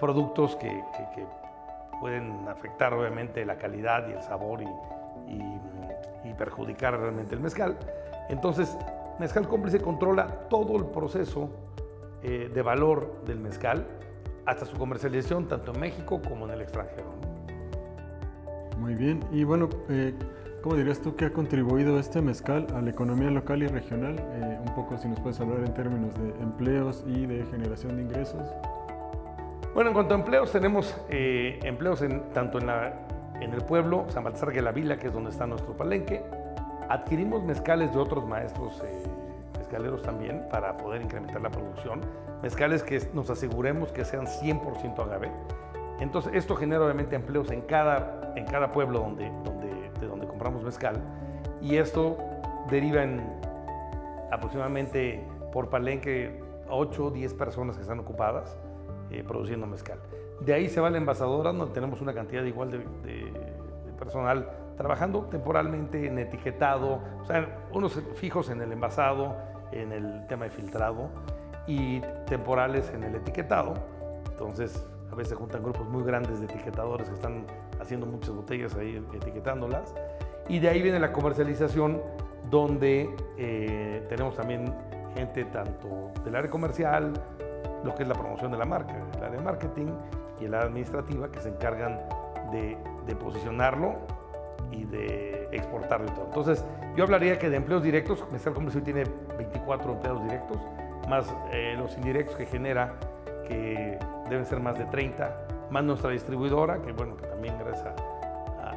productos 0.00 0.56
que, 0.56 0.68
que, 1.14 1.26
pueden 2.00 2.46
afectar 2.48 2.94
obviamente 2.94 3.44
la 3.44 3.58
calidad 3.58 4.08
y 4.08 4.12
el 4.12 4.22
sabor 4.22 4.62
y, 4.62 4.68
y, 6.24 6.34
perjudicar 6.34 6.96
realmente 6.96 7.34
el 7.34 7.40
mezcal. 7.40 7.76
Entonces, 8.28 8.78
Mezcal 9.18 9.48
Cómplice 9.48 9.80
controla 9.80 10.28
todo 10.48 10.76
el 10.76 10.86
proceso 10.86 11.50
eh, 12.22 12.48
de 12.54 12.62
valor 12.62 13.24
del 13.26 13.40
mezcal 13.40 13.84
hasta 14.46 14.64
su 14.64 14.76
comercialización 14.76 15.48
tanto 15.48 15.72
en 15.72 15.80
México 15.80 16.22
como 16.22 16.46
en 16.46 16.52
el 16.52 16.60
extranjero. 16.60 17.37
Muy 18.78 18.94
bien, 18.94 19.24
y 19.32 19.42
bueno, 19.42 19.68
eh, 19.88 20.14
¿cómo 20.62 20.76
dirías 20.76 21.00
tú 21.00 21.16
que 21.16 21.24
ha 21.24 21.32
contribuido 21.32 21.98
este 21.98 22.22
mezcal 22.22 22.66
a 22.74 22.80
la 22.80 22.90
economía 22.90 23.28
local 23.30 23.62
y 23.62 23.66
regional? 23.66 24.16
Eh, 24.18 24.58
un 24.64 24.74
poco 24.74 24.96
si 24.96 25.08
nos 25.08 25.18
puedes 25.18 25.40
hablar 25.40 25.58
en 25.58 25.74
términos 25.74 26.14
de 26.14 26.28
empleos 26.40 27.04
y 27.06 27.26
de 27.26 27.44
generación 27.46 27.96
de 27.96 28.02
ingresos. 28.02 28.48
Bueno, 29.74 29.90
en 29.90 29.94
cuanto 29.94 30.14
a 30.14 30.18
empleos, 30.18 30.52
tenemos 30.52 30.96
eh, 31.10 31.58
empleos 31.64 32.02
en, 32.02 32.22
tanto 32.32 32.58
en, 32.58 32.68
la, 32.68 33.06
en 33.40 33.52
el 33.52 33.62
pueblo, 33.62 34.06
San 34.10 34.22
Baltasar 34.22 34.52
de 34.52 34.62
la 34.62 34.70
Vila, 34.70 34.96
que 34.96 35.08
es 35.08 35.12
donde 35.12 35.30
está 35.30 35.46
nuestro 35.46 35.76
palenque. 35.76 36.22
Adquirimos 36.88 37.42
mezcales 37.42 37.92
de 37.92 37.98
otros 37.98 38.26
maestros 38.26 38.80
mezcaleros 39.68 40.02
también 40.02 40.46
para 40.50 40.76
poder 40.76 41.02
incrementar 41.02 41.42
la 41.42 41.50
producción. 41.50 42.00
Mezcales 42.42 42.82
que 42.82 43.02
nos 43.12 43.28
aseguremos 43.28 43.92
que 43.92 44.04
sean 44.04 44.26
100% 44.26 44.98
agave. 44.98 45.30
Entonces, 46.00 46.32
esto 46.34 46.54
genera 46.54 46.84
obviamente 46.84 47.16
empleos 47.16 47.50
en 47.50 47.62
cada, 47.62 48.32
en 48.36 48.44
cada 48.46 48.72
pueblo 48.72 49.00
donde, 49.00 49.30
donde, 49.44 49.90
de 50.00 50.06
donde 50.06 50.26
compramos 50.26 50.62
mezcal 50.62 51.02
y 51.60 51.76
esto 51.76 52.16
deriva 52.70 53.02
en 53.02 53.20
aproximadamente 54.30 55.24
por 55.52 55.70
palenque 55.70 56.42
8 56.68 57.04
o 57.06 57.10
10 57.10 57.34
personas 57.34 57.76
que 57.76 57.82
están 57.82 57.98
ocupadas 57.98 58.56
eh, 59.10 59.24
produciendo 59.26 59.66
mezcal. 59.66 59.98
De 60.40 60.54
ahí 60.54 60.68
se 60.68 60.80
va 60.80 60.90
la 60.90 60.98
envasadora, 60.98 61.52
donde 61.52 61.74
tenemos 61.74 62.00
una 62.00 62.14
cantidad 62.14 62.44
igual 62.44 62.70
de, 62.70 62.78
de, 62.78 63.32
personal 63.98 64.48
trabajando 64.76 65.22
temporalmente 65.22 66.06
en 66.06 66.18
etiquetado, 66.20 67.00
o 67.20 67.24
sea, 67.24 67.66
unos 67.72 68.00
fijos 68.14 68.48
en 68.48 68.62
el 68.62 68.70
envasado, 68.70 69.34
en 69.72 69.90
el 69.92 70.24
tema 70.28 70.44
de 70.44 70.50
filtrado 70.50 71.08
y 71.66 72.00
temporales 72.26 72.92
en 72.94 73.02
el 73.02 73.16
etiquetado. 73.16 73.74
Entonces, 74.30 74.86
a 75.10 75.14
veces 75.14 75.30
se 75.30 75.34
juntan 75.34 75.62
grupos 75.62 75.86
muy 75.88 76.02
grandes 76.02 76.40
de 76.40 76.46
etiquetadores 76.46 77.08
que 77.08 77.14
están 77.14 77.46
haciendo 77.80 78.06
muchas 78.06 78.30
botellas 78.30 78.74
ahí 78.74 79.02
etiquetándolas. 79.14 79.94
Y 80.48 80.58
de 80.58 80.68
ahí 80.68 80.82
viene 80.82 80.98
la 80.98 81.12
comercialización, 81.12 82.00
donde 82.50 83.14
eh, 83.36 84.06
tenemos 84.08 84.34
también 84.34 84.72
gente 85.14 85.44
tanto 85.46 86.10
del 86.24 86.36
área 86.36 86.50
comercial, 86.50 87.12
lo 87.84 87.94
que 87.94 88.02
es 88.02 88.08
la 88.08 88.14
promoción 88.14 88.50
de 88.50 88.58
la 88.58 88.64
marca, 88.64 88.94
el 89.16 89.24
área 89.24 89.38
de 89.38 89.44
marketing 89.44 89.86
y 90.40 90.44
el 90.46 90.54
área 90.54 90.66
administrativa 90.66 91.30
que 91.30 91.40
se 91.40 91.48
encargan 91.48 91.98
de, 92.52 92.76
posicionarlo 93.16 93.96
y 94.70 94.84
de 94.84 95.48
exportarlo 95.50 96.06
y 96.06 96.10
todo. 96.10 96.26
Entonces, 96.26 96.64
yo 96.94 97.04
hablaría 97.04 97.38
que 97.38 97.48
de 97.48 97.56
empleos 97.56 97.82
directos, 97.82 98.24
Mezcal 98.30 98.52
Comercio 98.52 98.82
tiene 98.82 99.04
24 99.36 99.92
empleados 99.92 100.22
directos, 100.24 100.58
más 101.08 101.34
eh, 101.52 101.74
los 101.78 101.96
indirectos 101.96 102.36
que 102.36 102.46
genera, 102.46 102.94
que 103.46 103.98
deben 104.28 104.46
ser 104.46 104.60
más 104.60 104.78
de 104.78 104.84
30, 104.86 105.68
más 105.70 105.84
nuestra 105.84 106.10
distribuidora, 106.10 106.80
que 106.80 106.92
bueno, 106.92 107.16
que 107.16 107.26
también 107.26 107.56
gracias 107.58 107.94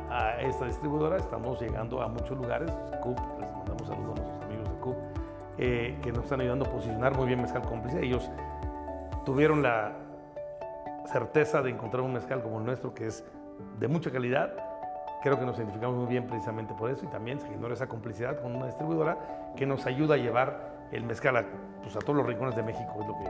a, 0.10 0.42
esta 0.42 0.66
distribuidora 0.66 1.18
estamos 1.18 1.62
llegando 1.62 2.02
a 2.02 2.08
muchos 2.08 2.38
lugares, 2.38 2.72
CUP, 3.02 3.18
les 3.40 3.52
mandamos 3.52 3.88
saludos 3.88 4.20
a 4.20 4.22
nuestros 4.22 4.44
amigos 4.44 4.70
de 4.70 4.76
CUP, 4.80 4.96
eh, 5.58 6.00
que 6.02 6.12
nos 6.12 6.24
están 6.24 6.42
ayudando 6.42 6.66
a 6.66 6.70
posicionar 6.70 7.16
muy 7.16 7.28
bien 7.28 7.42
Mezcal 7.42 7.62
Cómplice. 7.62 8.04
Ellos 8.04 8.30
tuvieron 9.26 9.62
la 9.62 9.94
certeza 11.06 11.62
de 11.62 11.70
encontrar 11.70 12.04
un 12.04 12.14
mezcal 12.14 12.42
como 12.42 12.60
el 12.60 12.66
nuestro, 12.66 12.94
que 12.94 13.08
es 13.08 13.24
de 13.80 13.88
mucha 13.88 14.12
calidad, 14.12 14.54
creo 15.22 15.40
que 15.40 15.46
nos 15.46 15.58
identificamos 15.58 15.96
muy 15.96 16.08
bien 16.08 16.26
precisamente 16.26 16.74
por 16.74 16.90
eso 16.90 17.06
y 17.06 17.08
también 17.10 17.40
se 17.40 17.48
generó 17.48 17.74
esa 17.74 17.88
complicidad 17.88 18.42
con 18.42 18.56
una 18.56 18.66
distribuidora 18.66 19.18
que 19.56 19.66
nos 19.66 19.86
ayuda 19.86 20.16
a 20.16 20.18
llevar 20.18 20.72
el 20.92 21.04
mezcal 21.04 21.38
a, 21.38 21.46
pues, 21.82 21.96
a 21.96 22.00
todos 22.00 22.16
los 22.16 22.26
rincones 22.26 22.56
de 22.56 22.64
México, 22.64 22.92
es 23.00 23.08
lo 23.08 23.18
que 23.20 23.30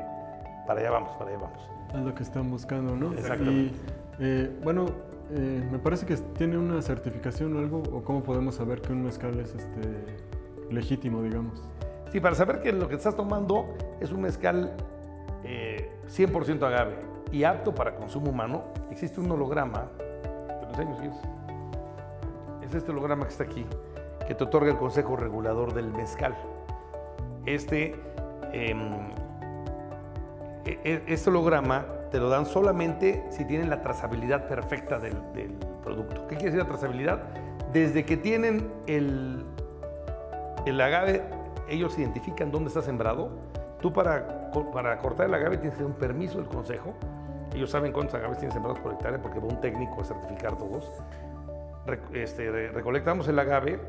para 0.66 0.80
allá 0.80 0.92
vamos, 0.92 1.12
para 1.18 1.32
allá 1.32 1.40
vamos. 1.40 1.70
Es 1.94 2.02
lo 2.02 2.16
que 2.16 2.24
están 2.24 2.50
buscando, 2.50 2.96
¿no? 2.96 3.14
Exactamente. 3.14 3.76
Y 4.20 4.24
eh, 4.24 4.60
bueno, 4.64 4.86
eh, 5.32 5.68
me 5.72 5.80
parece 5.80 6.06
que 6.06 6.16
tiene 6.16 6.58
una 6.58 6.82
certificación 6.82 7.56
o 7.56 7.60
algo, 7.60 7.84
o 7.92 8.04
cómo 8.04 8.24
podemos 8.24 8.56
saber 8.56 8.82
que 8.82 8.94
un 8.94 9.04
mezcal 9.04 9.40
es 9.40 9.56
este, 9.56 9.82
legítimo, 10.70 11.22
digamos. 11.22 11.64
Sí, 12.12 12.20
para 12.20 12.36
saber 12.36 12.62
que 12.62 12.74
lo 12.74 12.88
que 12.90 12.96
estás 12.96 13.16
tomando 13.16 13.74
es 14.00 14.12
un 14.12 14.22
mezcal 14.22 14.76
eh, 15.44 15.90
100% 16.08 16.62
agave 16.64 16.96
y 17.32 17.46
apto 17.46 17.74
para 17.74 17.96
consumo 17.96 18.30
humano, 18.30 18.64
existe 18.92 19.22
un 19.22 19.32
holograma, 19.32 19.90
te 20.02 20.66
lo 20.66 20.70
enseño 20.70 20.98
si 21.00 21.08
es. 21.08 22.70
Es 22.70 22.76
este 22.76 22.92
holograma 22.92 23.24
que 23.24 23.32
está 23.32 23.46
aquí, 23.46 23.66
que 24.28 24.36
te 24.36 24.44
otorga 24.44 24.72
el 24.72 24.78
Consejo 24.78 25.16
Regulador 25.16 25.74
del 25.74 25.92
Mezcal. 25.92 26.36
Este 27.46 27.96
em, 28.52 28.82
e, 28.82 29.14
e, 29.14 29.21
este 30.66 31.30
holograma 31.30 31.86
te 32.12 32.20
lo 32.20 32.30
dan 32.30 32.46
solamente 32.46 33.24
si 33.30 33.46
tienen 33.46 33.70
la 33.70 33.82
trazabilidad 33.82 34.48
perfecta 34.48 35.00
del, 35.00 35.16
producto. 35.84 36.28
¿Qué 36.28 36.36
quiere 36.36 36.52
decir 36.52 36.60
la 36.60 36.68
trazabilidad? 36.68 37.24
Desde 37.74 38.06
que 38.06 38.16
tienen 38.16 38.72
el, 38.86 39.44
el 40.66 40.80
agave, 40.80 41.24
ellos 41.68 41.98
identifican 41.98 42.52
dónde 42.52 42.68
está 42.68 42.82
sembrado. 42.82 43.30
Tú 43.82 43.92
para, 43.92 44.52
para 44.74 45.00
cortar 45.00 45.28
el 45.28 45.34
agave 45.34 45.58
tienes 45.58 45.78
que 45.78 45.84
un 45.84 45.94
permiso 45.94 46.38
del 46.38 46.48
consejo. 46.48 46.94
Ellos 47.56 47.72
saben 47.72 47.92
cuántos 47.92 48.16
agaves 48.16 48.38
tienen 48.38 48.54
sembrados 48.54 48.80
por 48.80 48.94
hectárea 48.94 49.22
porque 49.22 49.40
va 49.40 49.48
un 49.48 49.60
técnico 49.60 50.02
a 50.02 50.04
certificar 50.04 50.56
todos. 50.58 50.88
Este, 52.14 52.70
recolectamos 52.70 53.28
el 53.28 53.40
agave, 53.40 53.80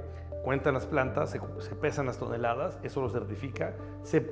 cuentan 0.43 0.75
las 0.75 0.87
plantas, 0.87 1.31
se, 1.31 1.41
se, 1.59 1.75
pesan 1.77 2.07
las 2.07 2.17
toneladas, 2.17 2.79
eso 2.83 3.03
lo 3.03 3.11
certifica, 3.11 3.75
se 4.03 4.23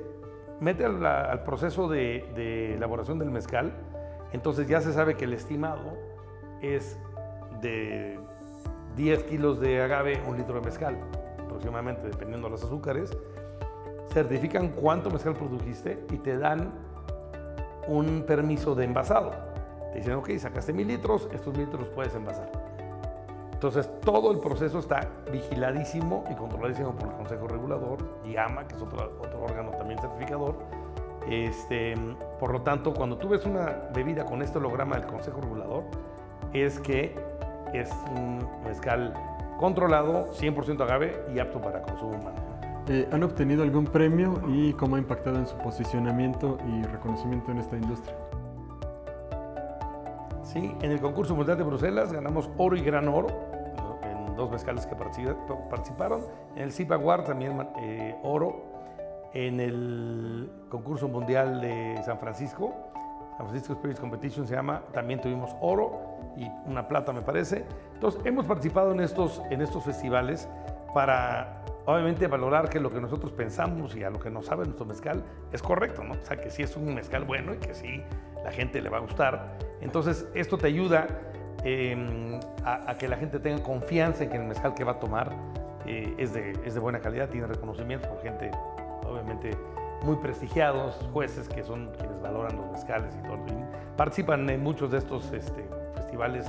mete 0.61 0.85
al, 0.85 1.43
proceso 1.43 1.89
de, 1.89 2.75
elaboración 2.75 3.19
del 3.19 3.31
mezcal, 3.31 3.73
entonces 4.31 4.67
ya 4.67 4.79
se 4.79 4.93
sabe 4.93 5.17
que 5.17 5.25
el 5.25 5.33
estimado 5.33 5.97
es 6.61 6.97
de 7.61 8.19
10 8.95 9.23
kilos 9.23 9.59
de 9.59 9.81
agave, 9.81 10.21
un 10.27 10.37
litro 10.37 10.55
de 10.55 10.61
mezcal, 10.61 10.97
aproximadamente, 11.39 12.07
dependiendo 12.07 12.47
de 12.47 12.51
los 12.51 12.63
azúcares. 12.63 13.11
Certifican 14.13 14.69
cuánto 14.69 15.09
mezcal 15.09 15.33
produjiste 15.33 16.05
y 16.11 16.17
te 16.17 16.37
dan 16.37 16.71
un 17.87 18.23
permiso 18.27 18.75
de 18.75 18.85
envasado. 18.85 19.31
Te 19.91 19.99
dicen, 19.99 20.13
ok, 20.13 20.29
sacaste 20.37 20.73
mil 20.73 20.87
litros, 20.87 21.27
estos 21.33 21.57
mil 21.57 21.65
litros 21.65 21.87
puedes 21.89 22.13
envasar. 22.13 22.51
Entonces, 23.61 23.91
todo 24.01 24.31
el 24.31 24.39
proceso 24.39 24.79
está 24.79 25.07
vigiladísimo 25.31 26.23
y 26.31 26.33
controladísimo 26.33 26.95
por 26.95 27.09
el 27.09 27.15
Consejo 27.15 27.47
Regulador 27.47 27.99
y 28.25 28.35
AMA, 28.35 28.67
que 28.67 28.75
es 28.75 28.81
otro, 28.81 29.19
otro 29.19 29.39
órgano 29.39 29.69
también 29.77 29.99
certificador. 29.99 30.55
Este, 31.29 31.93
por 32.39 32.53
lo 32.53 32.63
tanto, 32.63 32.91
cuando 32.91 33.19
tú 33.19 33.29
ves 33.29 33.45
una 33.45 33.89
bebida 33.93 34.25
con 34.25 34.41
este 34.41 34.57
holograma 34.57 34.95
del 34.95 35.05
Consejo 35.05 35.41
Regulador, 35.41 35.83
es 36.53 36.79
que 36.79 37.15
es 37.71 37.91
un 38.17 38.39
mezcal 38.63 39.13
controlado, 39.59 40.25
100% 40.33 40.81
agave 40.81 41.23
y 41.31 41.37
apto 41.37 41.61
para 41.61 41.83
consumo 41.83 42.17
humano. 42.17 42.39
Eh, 42.87 43.07
¿Han 43.11 43.21
obtenido 43.21 43.61
algún 43.61 43.85
premio 43.85 44.41
y 44.47 44.73
cómo 44.73 44.95
ha 44.95 44.99
impactado 44.99 45.37
en 45.37 45.45
su 45.45 45.55
posicionamiento 45.57 46.57
y 46.67 46.81
reconocimiento 46.81 47.51
en 47.51 47.59
esta 47.59 47.77
industria? 47.77 48.15
Sí, 50.41 50.75
en 50.81 50.91
el 50.91 50.99
concurso 50.99 51.35
mundial 51.35 51.59
de 51.59 51.63
Bruselas 51.63 52.11
ganamos 52.11 52.49
oro 52.57 52.75
y 52.75 52.81
gran 52.81 53.07
oro 53.07 53.50
dos 54.41 54.51
mezcales 54.51 54.85
que 54.85 54.95
participaron. 54.95 56.21
En 56.55 56.63
el 56.63 56.71
CIPA 56.71 56.95
Award 56.95 57.25
también 57.25 57.67
eh, 57.79 58.15
oro. 58.23 58.69
En 59.33 59.61
el 59.61 60.51
concurso 60.67 61.07
mundial 61.07 61.61
de 61.61 62.01
San 62.03 62.19
Francisco, 62.19 62.73
San 63.37 63.47
Francisco 63.47 63.73
Spirits 63.75 63.99
Competition 63.99 64.45
se 64.45 64.55
llama, 64.55 64.83
también 64.91 65.21
tuvimos 65.21 65.55
oro 65.61 66.01
y 66.35 66.49
una 66.65 66.87
plata 66.87 67.13
me 67.13 67.21
parece. 67.21 67.65
Entonces 67.93 68.19
hemos 68.25 68.45
participado 68.45 68.91
en 68.91 68.99
estos, 68.99 69.41
en 69.49 69.61
estos 69.61 69.85
festivales 69.85 70.49
para 70.93 71.63
obviamente 71.85 72.27
valorar 72.27 72.69
que 72.69 72.79
lo 72.79 72.91
que 72.91 72.99
nosotros 72.99 73.31
pensamos 73.31 73.95
y 73.95 74.03
a 74.03 74.09
lo 74.09 74.19
que 74.19 74.29
nos 74.29 74.47
sabe 74.47 74.65
nuestro 74.65 74.85
mezcal 74.85 75.23
es 75.51 75.61
correcto, 75.61 76.03
¿no? 76.03 76.13
O 76.13 76.25
sea, 76.25 76.37
que 76.37 76.49
sí 76.49 76.61
es 76.61 76.75
un 76.75 76.93
mezcal 76.93 77.23
bueno 77.23 77.53
y 77.53 77.57
que 77.57 77.73
sí 77.73 78.03
la 78.43 78.51
gente 78.51 78.81
le 78.81 78.89
va 78.89 78.97
a 78.97 79.01
gustar. 79.01 79.57
Entonces, 79.81 80.27
esto 80.35 80.57
te 80.57 80.67
ayuda 80.67 81.07
em, 81.63 82.39
a, 82.63 82.95
que 82.95 83.07
la 83.07 83.17
gente 83.17 83.39
tenga 83.39 83.61
confianza 83.63 84.23
en 84.23 84.29
que 84.29 84.37
el 84.37 84.43
mezcal 84.43 84.73
que 84.73 84.83
va 84.83 84.93
a 84.93 84.99
tomar 84.99 85.31
eh, 85.85 86.13
es, 86.17 86.33
de, 86.33 86.51
es 86.65 86.73
de 86.73 86.79
buena 86.79 86.99
calidad, 86.99 87.29
tiene 87.29 87.47
reconocimiento 87.47 88.07
por 88.09 88.21
gente, 88.21 88.51
obviamente, 89.07 89.51
muy 90.03 90.15
prestigiados, 90.15 90.95
jueces 91.13 91.47
que 91.47 91.63
son 91.63 91.91
quienes 91.97 92.21
valoran 92.21 92.57
los 92.57 92.71
mezcales 92.71 93.15
y 93.19 93.27
todo. 93.27 93.37
participan 93.95 94.49
en 94.49 94.61
muchos 94.63 94.91
de 94.91 94.97
estos 94.97 95.31
este, 95.31 95.63
festivales 95.95 96.47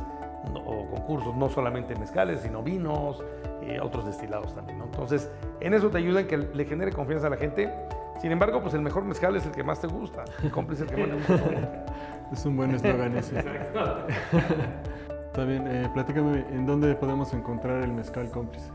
o 0.54 0.86
concursos, 0.90 1.36
no 1.36 1.48
solamente 1.48 1.94
mezcales, 1.94 2.40
sino 2.40 2.62
vinos, 2.62 3.22
y 3.62 3.70
eh, 3.70 3.80
otros 3.80 4.06
destilados 4.06 4.54
también. 4.54 4.80
Entonces, 4.82 5.30
en 5.60 5.74
eso 5.74 5.90
te 5.90 5.98
ayuda 5.98 6.20
en 6.20 6.26
que 6.26 6.36
le 6.36 6.64
genere 6.64 6.92
confianza 6.92 7.28
a 7.28 7.30
la 7.30 7.36
gente. 7.36 7.72
Sin 8.20 8.30
embargo, 8.30 8.60
pues 8.60 8.74
el 8.74 8.82
mejor 8.82 9.04
mezcal 9.04 9.34
es 9.36 9.46
el 9.46 9.52
que 9.52 9.64
más 9.64 9.80
te 9.80 9.86
gusta, 9.86 10.24
el 10.42 10.50
cómplice 10.50 10.84
el 10.84 10.90
que 10.90 11.06
más 11.06 11.26
te 11.26 11.32
gusta. 11.32 11.84
es 12.32 12.44
un 12.44 12.56
buen 12.56 12.74
eslogan 12.74 13.16
ese. 13.16 13.34
Está 15.32 15.46
bien, 15.46 15.66
eh, 15.66 15.88
platícame, 15.94 16.44
¿en 16.50 16.66
dónde 16.66 16.94
podemos 16.94 17.32
encontrar 17.32 17.82
el 17.82 17.90
mezcal 17.90 18.30
cómplice? 18.30 18.70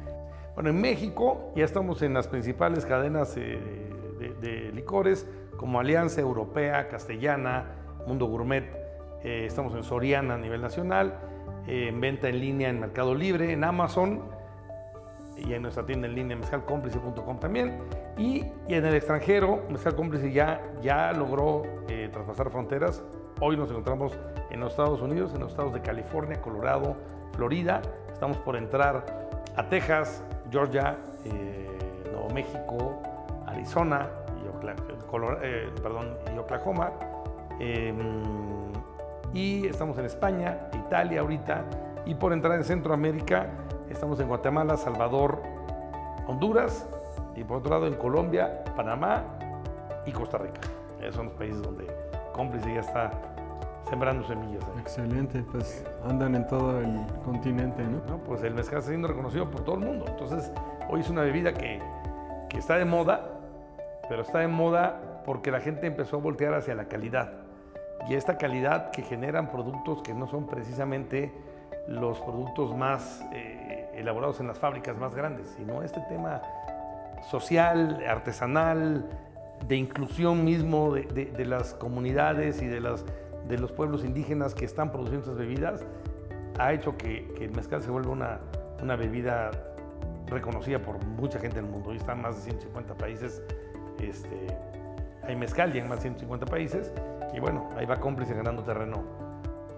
Bueno, 0.55 0.71
en 0.71 0.81
México 0.81 1.51
ya 1.55 1.63
estamos 1.63 2.01
en 2.01 2.15
las 2.15 2.27
principales 2.27 2.83
cadenas 2.83 3.37
eh, 3.37 3.59
de, 4.41 4.71
licores 4.71 5.29
como 5.55 5.79
Alianza 5.79 6.19
Europea, 6.19 6.87
Castellana, 6.87 7.75
Mundo 8.07 8.25
Gourmet. 8.25 8.63
Eh, 9.23 9.45
estamos 9.45 9.75
en 9.75 9.83
Soriana 9.83 10.33
a 10.33 10.37
nivel 10.39 10.59
nacional, 10.59 11.19
en 11.67 12.01
venta 12.01 12.27
en 12.27 12.39
línea 12.39 12.69
en 12.69 12.79
Mercado 12.79 13.13
Libre, 13.13 13.53
en 13.53 13.63
Amazon 13.63 14.23
y 15.37 15.53
en 15.53 15.61
nuestra 15.61 15.85
tienda 15.85 16.07
en 16.07 16.15
línea 16.15 16.37
mezcalcómplice.com 16.37 17.39
también. 17.39 17.77
Y, 18.17 18.45
y, 18.67 18.73
en 18.73 18.83
el 18.83 18.95
extranjero, 18.95 19.61
Mezcal 19.69 19.95
Cómplice 19.95 20.31
ya, 20.31 20.59
ya 20.81 21.11
logró 21.11 21.61
traspasar 22.11 22.49
fronteras. 22.49 23.03
Hoy 23.39 23.55
nos 23.55 23.69
encontramos 23.69 24.17
en 24.49 24.59
los 24.59 24.71
Estados 24.71 24.99
Unidos, 24.99 25.31
en 25.35 25.41
los 25.41 25.51
estados 25.51 25.71
de 25.71 25.79
California, 25.81 26.41
Colorado, 26.41 26.95
Florida. 27.33 27.83
Estamos 28.11 28.37
por 28.37 28.55
entrar 28.55 29.05
a 29.55 29.69
Texas, 29.69 30.23
Georgia, 30.49 30.97
Nuevo 32.11 32.29
México, 32.33 32.99
Arizona 33.45 34.07
y, 34.41 34.47
eh, 35.43 35.69
Oklahoma. 36.39 36.91
Em, 37.59 38.73
y 39.33 39.67
estamos 39.67 39.99
en 39.99 40.05
España, 40.05 40.69
Italia 40.73 41.21
ahorita. 41.21 41.63
Y 42.07 42.15
por 42.15 42.33
entrar 42.33 42.57
en 42.57 42.63
Centroamérica, 42.63 43.51
estamos 43.87 44.19
en 44.19 44.29
Guatemala, 44.29 44.77
Salvador, 44.77 45.43
Honduras. 46.25 46.89
Y 47.35 47.43
por 47.43 47.57
otro 47.57 47.69
lado 47.69 47.85
en 47.85 47.93
Colombia, 47.93 48.63
Panamá 48.75 49.25
y 50.07 50.11
Costa 50.11 50.39
Rica. 50.39 50.61
Esos 50.99 51.13
son 51.17 51.27
los 51.27 51.35
países 51.35 51.61
donde 51.61 52.06
cómplice 52.37 52.73
ya 52.73 52.79
está 52.79 53.11
sembrando 53.89 54.25
semillas. 54.27 54.63
Excelente, 54.79 55.43
pues 55.51 55.85
andan 56.07 56.35
en 56.35 56.47
todo 56.47 56.79
el 56.79 57.05
continente, 57.25 57.83
¿no? 57.83 57.99
¿no? 58.07 58.17
Pues 58.19 58.43
el 58.43 58.53
mezcal 58.53 58.79
está 58.79 58.89
siendo 58.89 59.07
reconocido 59.07 59.49
por 59.49 59.65
todo 59.65 59.75
el 59.75 59.81
mundo. 59.81 60.05
Entonces, 60.07 60.51
hoy 60.89 61.01
es 61.01 61.09
una 61.09 61.23
bebida 61.23 61.53
que, 61.53 61.81
que 62.49 62.57
está 62.57 62.77
de 62.77 62.85
moda, 62.85 63.39
pero 64.07 64.21
está 64.21 64.39
de 64.39 64.47
moda 64.47 65.21
porque 65.25 65.51
la 65.51 65.59
gente 65.59 65.87
empezó 65.87 66.17
a 66.17 66.19
voltear 66.19 66.53
hacia 66.53 66.75
la 66.75 66.85
calidad. 66.85 67.33
Y 68.07 68.13
esta 68.13 68.37
calidad 68.37 68.91
que 68.91 69.01
generan 69.01 69.49
productos 69.49 70.01
que 70.01 70.13
no 70.13 70.27
son 70.27 70.45
precisamente 70.47 71.33
los 71.87 72.19
productos 72.19 72.75
más 72.75 73.25
eh, 73.33 73.89
elaborados 73.95 74.39
en 74.39 74.47
las 74.47 74.59
fábricas 74.59 74.95
más 74.97 75.15
grandes, 75.15 75.47
sino 75.57 75.81
este 75.81 75.99
tema 76.01 76.41
social, 77.29 78.03
artesanal, 78.07 79.09
de 79.67 79.75
inclusión 79.75 80.43
mismo 80.43 80.93
de, 80.93 81.45
las 81.45 81.73
comunidades 81.73 82.61
y 82.61 82.67
de, 82.67 82.79
las, 82.81 83.05
de 83.47 83.57
los 83.57 83.71
pueblos 83.71 84.03
indígenas 84.03 84.53
que 84.53 84.65
están 84.65 84.91
produciendo 84.91 85.25
estas 85.25 85.37
bebidas, 85.37 85.85
ha 86.59 86.73
hecho 86.73 86.97
que, 86.97 87.31
que 87.37 87.45
el 87.45 87.51
mezcal 87.51 87.81
se 87.81 87.91
vuelva 87.91 88.11
una, 88.11 88.39
una 88.81 88.95
bebida 88.95 89.51
reconocida 90.27 90.79
por 90.79 91.03
mucha 91.05 91.39
gente 91.39 91.59
en 91.59 91.65
el 91.65 91.71
mundo. 91.71 91.89
Hoy 91.89 91.97
están 91.97 92.21
más 92.21 92.35
de 92.37 92.41
150 92.43 92.95
países 92.95 93.41
este, 93.99 94.47
hay 95.23 95.35
mezcal 95.35 95.73
ya 95.73 95.81
en 95.81 95.89
más 95.89 95.99
de 95.99 96.03
150 96.03 96.45
países 96.45 96.91
y 97.33 97.39
bueno, 97.39 97.69
ahí 97.75 97.85
va 97.85 97.99
cómplice 97.99 98.33
ganando 98.33 98.63
terreno, 98.63 99.03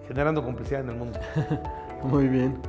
generando 0.07 0.43
complicidad 0.43 0.81
en 0.81 0.89
el 0.89 0.95
mundo. 0.95 1.19
Muy 2.03 2.27
bien. 2.27 2.59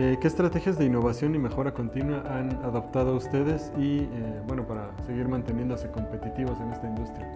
Eh, 0.00 0.16
¿Qué 0.20 0.28
estrategias 0.28 0.78
de 0.78 0.84
innovación 0.84 1.34
y 1.34 1.38
mejora 1.38 1.74
continua 1.74 2.22
han 2.30 2.52
adoptado 2.62 3.16
ustedes 3.16 3.72
y 3.76 4.02
eh, 4.02 4.42
bueno, 4.46 4.64
para 4.64 4.92
seguir 5.04 5.26
manteniéndose 5.26 5.90
competitivos 5.90 6.56
en 6.60 6.70
esta 6.70 6.86
industria? 6.86 7.26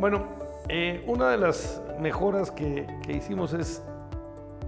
Bueno, 0.00 0.28
eh, 0.70 1.04
una 1.06 1.28
de 1.28 1.36
las 1.36 1.82
mejoras 2.00 2.50
que, 2.50 2.86
que 3.02 3.12
hicimos 3.12 3.52
es 3.52 3.82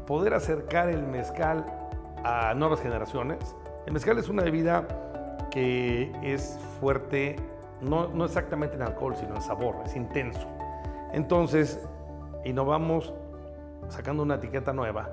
poder 0.06 0.34
acercar 0.34 0.90
el 0.90 1.02
mezcal 1.02 1.64
a 2.22 2.52
nuevas 2.52 2.82
generaciones. 2.82 3.56
El 3.86 3.94
mezcal 3.94 4.18
es 4.18 4.28
una 4.28 4.42
bebida 4.42 4.86
que 5.50 6.12
es 6.22 6.58
fuerte 6.80 7.36
no, 7.80 8.26
exactamente 8.26 8.76
en 8.76 8.82
alcohol, 8.82 9.16
sino 9.16 9.36
en 9.36 9.40
sabor, 9.40 9.76
es 9.86 9.96
intenso. 9.96 10.46
Entonces, 11.14 11.80
innovamos 12.44 13.14
sacando 13.88 14.22
una 14.22 14.34
etiqueta 14.34 14.74
nueva 14.74 15.08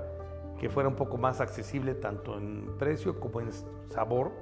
que 0.58 0.68
fuera 0.68 0.88
un 0.88 0.96
poco 0.96 1.16
más 1.16 1.40
accesible 1.40 1.94
tanto 1.94 2.36
en 2.36 2.74
precio 2.78 3.18
como 3.20 3.40
en 3.40 3.50
sabor 3.90 4.32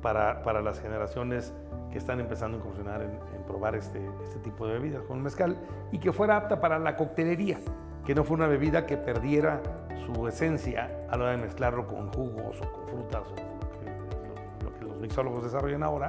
para, 0.00 0.42
para 0.42 0.62
las 0.62 0.80
generaciones 0.80 1.52
que 1.90 1.98
están 1.98 2.20
empezando 2.20 2.56
a 2.56 2.60
incursionar 2.60 3.02
en, 3.02 3.18
probar 3.46 3.74
este, 3.74 4.00
este, 4.24 4.38
tipo 4.40 4.66
de 4.66 4.74
bebidas 4.74 5.02
con 5.02 5.22
mezcal 5.22 5.56
y 5.92 5.98
que 5.98 6.12
fuera 6.12 6.36
apta 6.36 6.60
para 6.60 6.78
la 6.78 6.96
coctelería, 6.96 7.58
que 8.04 8.14
no 8.14 8.24
fuera 8.24 8.44
una 8.44 8.52
bebida 8.52 8.86
que 8.86 8.96
perdiera 8.96 9.62
su 10.04 10.26
esencia 10.26 11.06
a 11.08 11.16
la 11.16 11.24
hora 11.24 11.32
de 11.32 11.38
mezclarlo 11.38 11.86
con 11.86 12.12
jugos 12.12 12.60
o 12.60 12.72
con 12.72 12.88
frutas 12.88 13.22
o 13.22 14.64
lo 14.64 14.74
que 14.74 14.84
los 14.84 14.96
mixólogos 14.98 15.44
desarrollan 15.44 15.82
ahora, 15.82 16.08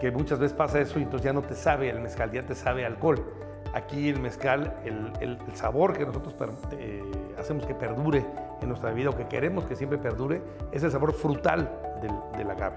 que 0.00 0.10
muchas 0.10 0.38
veces 0.38 0.56
pasa 0.56 0.80
eso 0.80 0.98
y 0.98 1.02
entonces 1.02 1.24
ya 1.24 1.32
no 1.32 1.42
te 1.42 1.54
sabe 1.54 1.88
el 1.90 2.00
mezcal, 2.00 2.30
ya 2.32 2.44
te 2.44 2.54
sabe 2.54 2.84
alcohol. 2.84 3.22
Aquí 3.74 4.08
el 4.08 4.20
mezcal, 4.20 4.74
el, 4.84 5.12
el, 5.20 5.38
sabor 5.54 5.92
que 5.92 6.06
nosotros 6.06 6.34
eh, 6.72 7.02
hacemos 7.38 7.66
que 7.66 7.74
perdure 7.74 8.24
en 8.60 8.68
nuestra 8.68 8.92
vida 8.92 9.10
o 9.10 9.16
que 9.16 9.26
queremos 9.26 9.64
que 9.64 9.76
siempre 9.76 9.98
perdure, 9.98 10.42
es 10.72 10.82
el 10.82 10.90
sabor 10.90 11.12
frutal 11.12 11.70
del, 12.00 12.12
del 12.38 12.50
agave. 12.50 12.76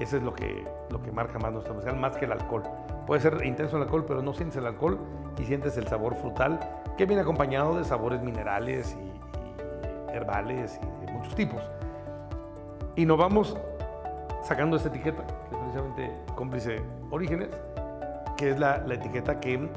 Ese 0.00 0.16
es 0.16 0.22
lo 0.22 0.32
que, 0.32 0.66
lo 0.88 1.02
que 1.02 1.12
marca 1.12 1.38
más 1.38 1.52
nuestro 1.52 1.74
mezcal, 1.74 1.96
más 1.96 2.16
que 2.16 2.24
el 2.24 2.32
alcohol. 2.32 2.62
Puede 3.06 3.20
ser 3.20 3.44
intenso 3.44 3.76
el 3.76 3.82
alcohol, 3.82 4.04
pero 4.06 4.22
no 4.22 4.32
sientes 4.32 4.56
el 4.56 4.66
alcohol 4.66 4.98
y 5.38 5.44
sientes 5.44 5.76
el 5.76 5.86
sabor 5.86 6.14
frutal, 6.14 6.58
que 6.96 7.04
viene 7.04 7.22
acompañado 7.22 7.76
de 7.76 7.84
sabores 7.84 8.22
minerales 8.22 8.96
y, 8.98 10.14
herbales 10.14 10.80
y 10.82 11.06
de 11.06 11.12
muchos 11.12 11.34
tipos. 11.34 11.62
Y 12.96 13.04
nos 13.04 13.18
vamos 13.18 13.56
sacando 14.42 14.76
esta 14.76 14.88
etiqueta, 14.88 15.22
que 15.26 15.54
es 15.54 15.60
precisamente 15.60 16.12
cómplice 16.34 16.82
Orígenes, 17.10 17.50
que 18.38 18.50
es 18.50 18.58
la, 18.58 18.76
etiqueta 18.90 19.38
que 19.38 19.68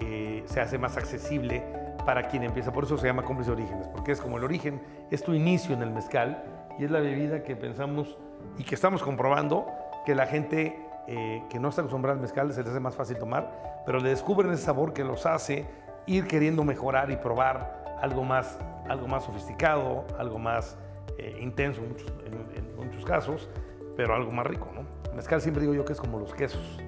eh, 0.00 0.42
se 0.46 0.60
hace 0.60 0.78
más 0.78 0.96
accesible 0.96 1.62
para 2.06 2.28
quien 2.28 2.44
empieza. 2.44 2.72
Por 2.72 2.84
eso 2.84 2.96
se 2.96 3.06
llama 3.06 3.22
cómplice 3.22 3.50
Orígenes, 3.50 3.88
porque 3.88 4.12
es 4.12 4.20
como 4.20 4.38
el 4.38 4.44
origen, 4.44 4.80
es 5.10 5.22
tu 5.22 5.34
inicio 5.34 5.74
en 5.74 5.82
el 5.82 5.90
mezcal 5.90 6.42
y 6.78 6.84
es 6.84 6.90
la 6.90 7.00
bebida 7.00 7.42
que 7.42 7.56
pensamos 7.56 8.16
y 8.56 8.64
que 8.64 8.74
estamos 8.74 9.02
comprobando 9.02 9.66
que 10.06 10.14
la 10.14 10.26
gente 10.26 10.78
eh, 11.08 11.42
que 11.50 11.58
no 11.58 11.68
está 11.68 11.82
acostumbrada 11.82 12.14
al 12.14 12.22
mezcal 12.22 12.50
se 12.52 12.62
les 12.62 12.70
hace 12.70 12.80
más 12.80 12.96
fácil 12.96 13.18
tomar, 13.18 13.82
pero 13.84 13.98
le 13.98 14.08
descubren 14.08 14.50
ese 14.52 14.62
sabor 14.62 14.94
que 14.94 15.04
los 15.04 15.26
hace 15.26 15.66
ir 16.06 16.26
queriendo 16.26 16.64
mejorar 16.64 17.10
y 17.10 17.16
probar 17.16 17.98
algo 18.00 18.24
más, 18.24 18.58
algo 18.88 19.06
más 19.06 19.24
sofisticado, 19.24 20.06
algo 20.18 20.38
más 20.38 20.78
eh, 21.18 21.36
intenso 21.40 21.82
en 21.82 22.76
muchos 22.76 23.04
casos 23.04 23.50
pero 23.96 24.14
algo 24.14 24.30
más 24.30 24.46
rico, 24.46 24.70
¿no? 24.74 24.84
Mezcal 25.14 25.40
siempre 25.40 25.62
digo 25.62 25.74
yo 25.74 25.84
que 25.84 25.94
es 25.94 26.00
como 26.00 26.18
los 26.18 26.34
quesos. 26.34 26.78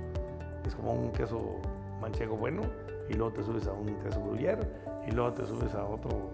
Es 0.66 0.74
como 0.74 0.92
un 0.92 1.12
queso 1.12 1.56
manchego 2.00 2.36
bueno 2.36 2.62
y 3.08 3.14
luego 3.14 3.32
te 3.32 3.42
subes 3.42 3.66
a 3.66 3.72
un 3.72 3.86
queso 4.02 4.22
gruyère 4.22 4.66
y 5.06 5.10
luego 5.12 5.32
te 5.32 5.46
subes 5.46 5.74
a 5.74 5.84
otro 5.84 6.32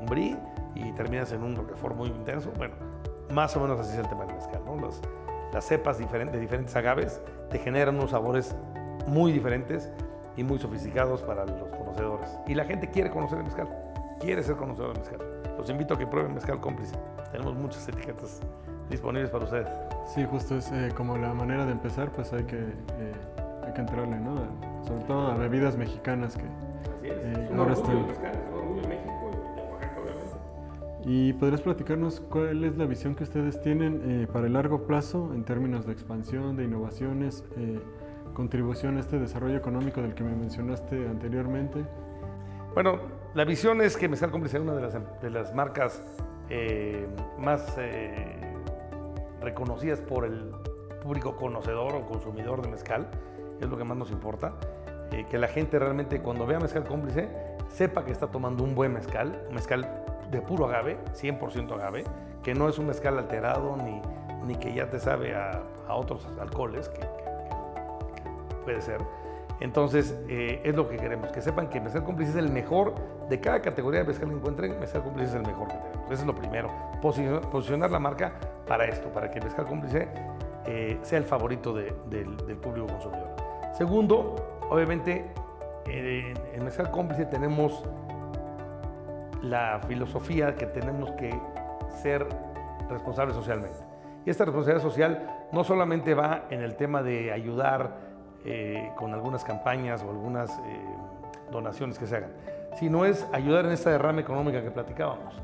un 0.00 0.06
brie 0.06 0.36
y 0.74 0.92
terminas 0.92 1.32
en 1.32 1.42
un 1.42 1.56
roquefort 1.56 1.96
muy 1.96 2.08
intenso. 2.08 2.50
Bueno, 2.56 2.74
más 3.32 3.56
o 3.56 3.60
menos 3.60 3.80
así 3.80 3.92
es 3.92 3.98
el 3.98 4.08
tema 4.08 4.24
del 4.24 4.36
mezcal, 4.36 4.62
¿no? 4.64 4.76
las 5.52 5.64
cepas 5.64 5.98
diferentes, 5.98 6.34
de 6.34 6.40
diferentes 6.40 6.74
agaves 6.76 7.20
te 7.50 7.58
generan 7.58 7.96
unos 7.96 8.10
sabores 8.10 8.54
muy 9.06 9.32
diferentes 9.32 9.90
y 10.36 10.44
muy 10.44 10.58
sofisticados 10.58 11.22
para 11.22 11.46
los 11.46 11.68
conocedores. 11.70 12.30
Y 12.46 12.54
la 12.54 12.64
gente 12.64 12.90
quiere 12.90 13.10
conocer 13.10 13.38
el 13.38 13.44
mezcal, 13.44 13.68
quiere 14.20 14.42
ser 14.42 14.56
conocedor 14.56 14.92
del 14.92 14.98
mezcal. 14.98 15.20
Los 15.56 15.70
invito 15.70 15.94
a 15.94 15.98
que 15.98 16.06
prueben 16.06 16.34
mezcal 16.34 16.60
cómplice. 16.60 16.94
Tenemos 17.32 17.54
muchas 17.54 17.88
etiquetas 17.88 18.40
disponibles 18.90 19.30
para 19.30 19.44
ustedes. 19.44 19.68
Sí, 20.06 20.24
justo 20.24 20.56
es 20.56 20.70
eh, 20.72 20.92
como 20.94 21.16
la 21.16 21.32
manera 21.32 21.64
de 21.64 21.72
empezar, 21.72 22.10
pues 22.10 22.32
hay 22.32 22.44
que, 22.44 22.58
eh, 22.58 23.14
hay 23.66 23.72
que 23.72 23.80
entrarle, 23.80 24.18
¿no? 24.18 24.36
Sobre 24.86 25.04
todo 25.04 25.26
a 25.28 25.36
bebidas 25.36 25.76
mexicanas 25.76 26.36
que 26.36 26.44
Así 26.44 27.08
es. 27.08 27.50
Eh, 27.50 27.50
ahora 27.56 27.72
están... 27.72 28.06
México 28.06 29.30
y 29.30 29.70
obviamente. 29.70 30.16
¿Y 31.04 31.32
podrías 31.34 31.60
platicarnos 31.60 32.20
cuál 32.20 32.64
es 32.64 32.76
la 32.76 32.86
visión 32.86 33.14
que 33.14 33.24
ustedes 33.24 33.60
tienen 33.60 34.28
para 34.32 34.46
el 34.46 34.54
largo 34.54 34.86
plazo 34.86 35.32
en 35.34 35.44
términos 35.44 35.86
de 35.86 35.92
expansión, 35.92 36.56
de 36.56 36.64
innovaciones, 36.64 37.44
contribución 38.34 38.96
a 38.96 39.00
este 39.00 39.18
desarrollo 39.20 39.56
económico 39.56 40.02
del 40.02 40.14
que 40.14 40.24
me 40.24 40.34
mencionaste 40.34 41.06
anteriormente? 41.06 41.84
Bueno, 42.74 42.98
la 43.34 43.44
visión 43.44 43.80
es 43.80 43.96
que 43.96 44.06
Mezcal 44.06 44.30
Cómplice 44.30 44.58
sea 44.58 44.60
una 44.60 44.74
de 44.74 44.82
las, 44.82 45.20
de 45.22 45.30
las 45.30 45.54
marcas 45.54 46.02
eh, 46.50 47.06
más 47.38 47.74
eh, 47.78 48.36
reconocidas 49.40 50.02
por 50.02 50.26
el 50.26 50.52
público 51.02 51.36
conocedor 51.36 51.94
o 51.94 52.06
consumidor 52.06 52.60
de 52.60 52.68
mezcal, 52.68 53.08
es 53.60 53.68
lo 53.68 53.76
que 53.76 53.84
más 53.84 53.96
nos 53.96 54.10
importa. 54.10 54.52
Eh, 55.12 55.26
que 55.30 55.38
la 55.38 55.48
gente 55.48 55.78
realmente 55.78 56.20
cuando 56.20 56.46
vea 56.46 56.58
mezcal 56.58 56.84
cómplice 56.84 57.28
sepa 57.68 58.04
que 58.04 58.12
está 58.12 58.26
tomando 58.26 58.64
un 58.64 58.74
buen 58.74 58.92
mezcal, 58.92 59.44
un 59.48 59.54
mezcal 59.54 60.04
de 60.30 60.40
puro 60.40 60.66
agave, 60.66 60.98
100% 61.14 61.72
agave, 61.72 62.04
que 62.42 62.54
no 62.54 62.68
es 62.68 62.78
un 62.78 62.86
mezcal 62.86 63.18
alterado 63.18 63.76
ni, 63.76 64.02
ni 64.46 64.56
que 64.56 64.74
ya 64.74 64.90
te 64.90 64.98
sabe 64.98 65.34
a, 65.34 65.62
a 65.88 65.94
otros 65.94 66.28
alcoholes, 66.40 66.88
que, 66.88 67.06
puede 68.64 68.80
ser. 68.80 69.00
Entonces, 69.60 70.18
eh, 70.28 70.60
es 70.64 70.74
lo 70.74 70.88
que 70.88 70.96
queremos, 70.96 71.32
que 71.32 71.40
sepan 71.40 71.70
que 71.70 71.80
Mezcal 71.80 72.04
Cómplice 72.04 72.32
es 72.32 72.36
el 72.36 72.50
mejor 72.50 72.94
de 73.30 73.40
cada 73.40 73.62
categoría 73.62 74.00
de 74.00 74.08
mezcal 74.08 74.28
que 74.28 74.34
encuentren, 74.34 74.78
Mezcal 74.78 75.02
Cómplice 75.02 75.30
es 75.30 75.34
el 75.36 75.46
mejor 75.46 75.68
que 75.68 75.74
tenemos. 75.74 76.04
Eso 76.10 76.20
es 76.20 76.26
lo 76.26 76.34
primero, 76.34 76.70
posicionar, 77.00 77.90
la 77.90 77.98
marca 77.98 78.32
para 78.66 78.84
esto, 78.84 79.08
para 79.08 79.30
que 79.30 79.40
Mezcal 79.40 79.64
Cómplice 79.66 80.08
eh, 80.66 80.98
sea 81.00 81.18
el 81.18 81.24
favorito 81.24 81.72
de, 81.72 81.94
del, 82.10 82.36
del 82.36 82.56
público 82.56 82.88
consumidor. 82.88 83.35
Segundo, 83.76 84.36
obviamente, 84.70 85.26
en, 85.84 86.64
Mezcal 86.64 86.90
Cómplice 86.90 87.26
tenemos 87.26 87.84
la 89.42 89.80
filosofía 89.86 90.56
que 90.56 90.64
tenemos 90.64 91.10
que 91.12 91.38
ser 92.00 92.26
responsables 92.88 93.36
socialmente. 93.36 93.76
Y 94.24 94.30
esta 94.30 94.46
responsabilidad 94.46 94.82
social 94.82 95.48
no 95.52 95.62
solamente 95.62 96.14
va 96.14 96.44
en 96.48 96.62
el 96.62 96.74
tema 96.76 97.02
de 97.02 97.30
ayudar 97.32 97.98
eh, 98.46 98.92
con 98.96 99.12
algunas 99.12 99.44
campañas 99.44 100.02
o 100.02 100.08
algunas 100.08 100.50
eh, 100.50 100.80
donaciones 101.52 101.98
que 101.98 102.06
se 102.06 102.16
hagan, 102.16 102.30
sino 102.78 103.04
es 103.04 103.28
ayudar 103.32 103.66
en 103.66 103.72
esta 103.72 103.90
derrama 103.90 104.22
económica 104.22 104.62
que 104.62 104.70
platicábamos. 104.70 105.34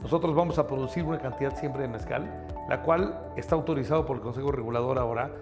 Nosotros 0.00 0.34
vamos 0.36 0.60
a 0.60 0.66
producir 0.68 1.04
una 1.04 1.18
cantidad 1.18 1.56
siempre 1.56 1.82
de 1.82 1.88
mezcal, 1.88 2.46
la 2.68 2.82
cual 2.82 3.32
está 3.36 3.56
autorizado 3.56 4.06
por 4.06 4.16
el 4.16 4.22
Consejo 4.22 4.52
Regulador 4.52 4.96
ahora, 4.98 5.32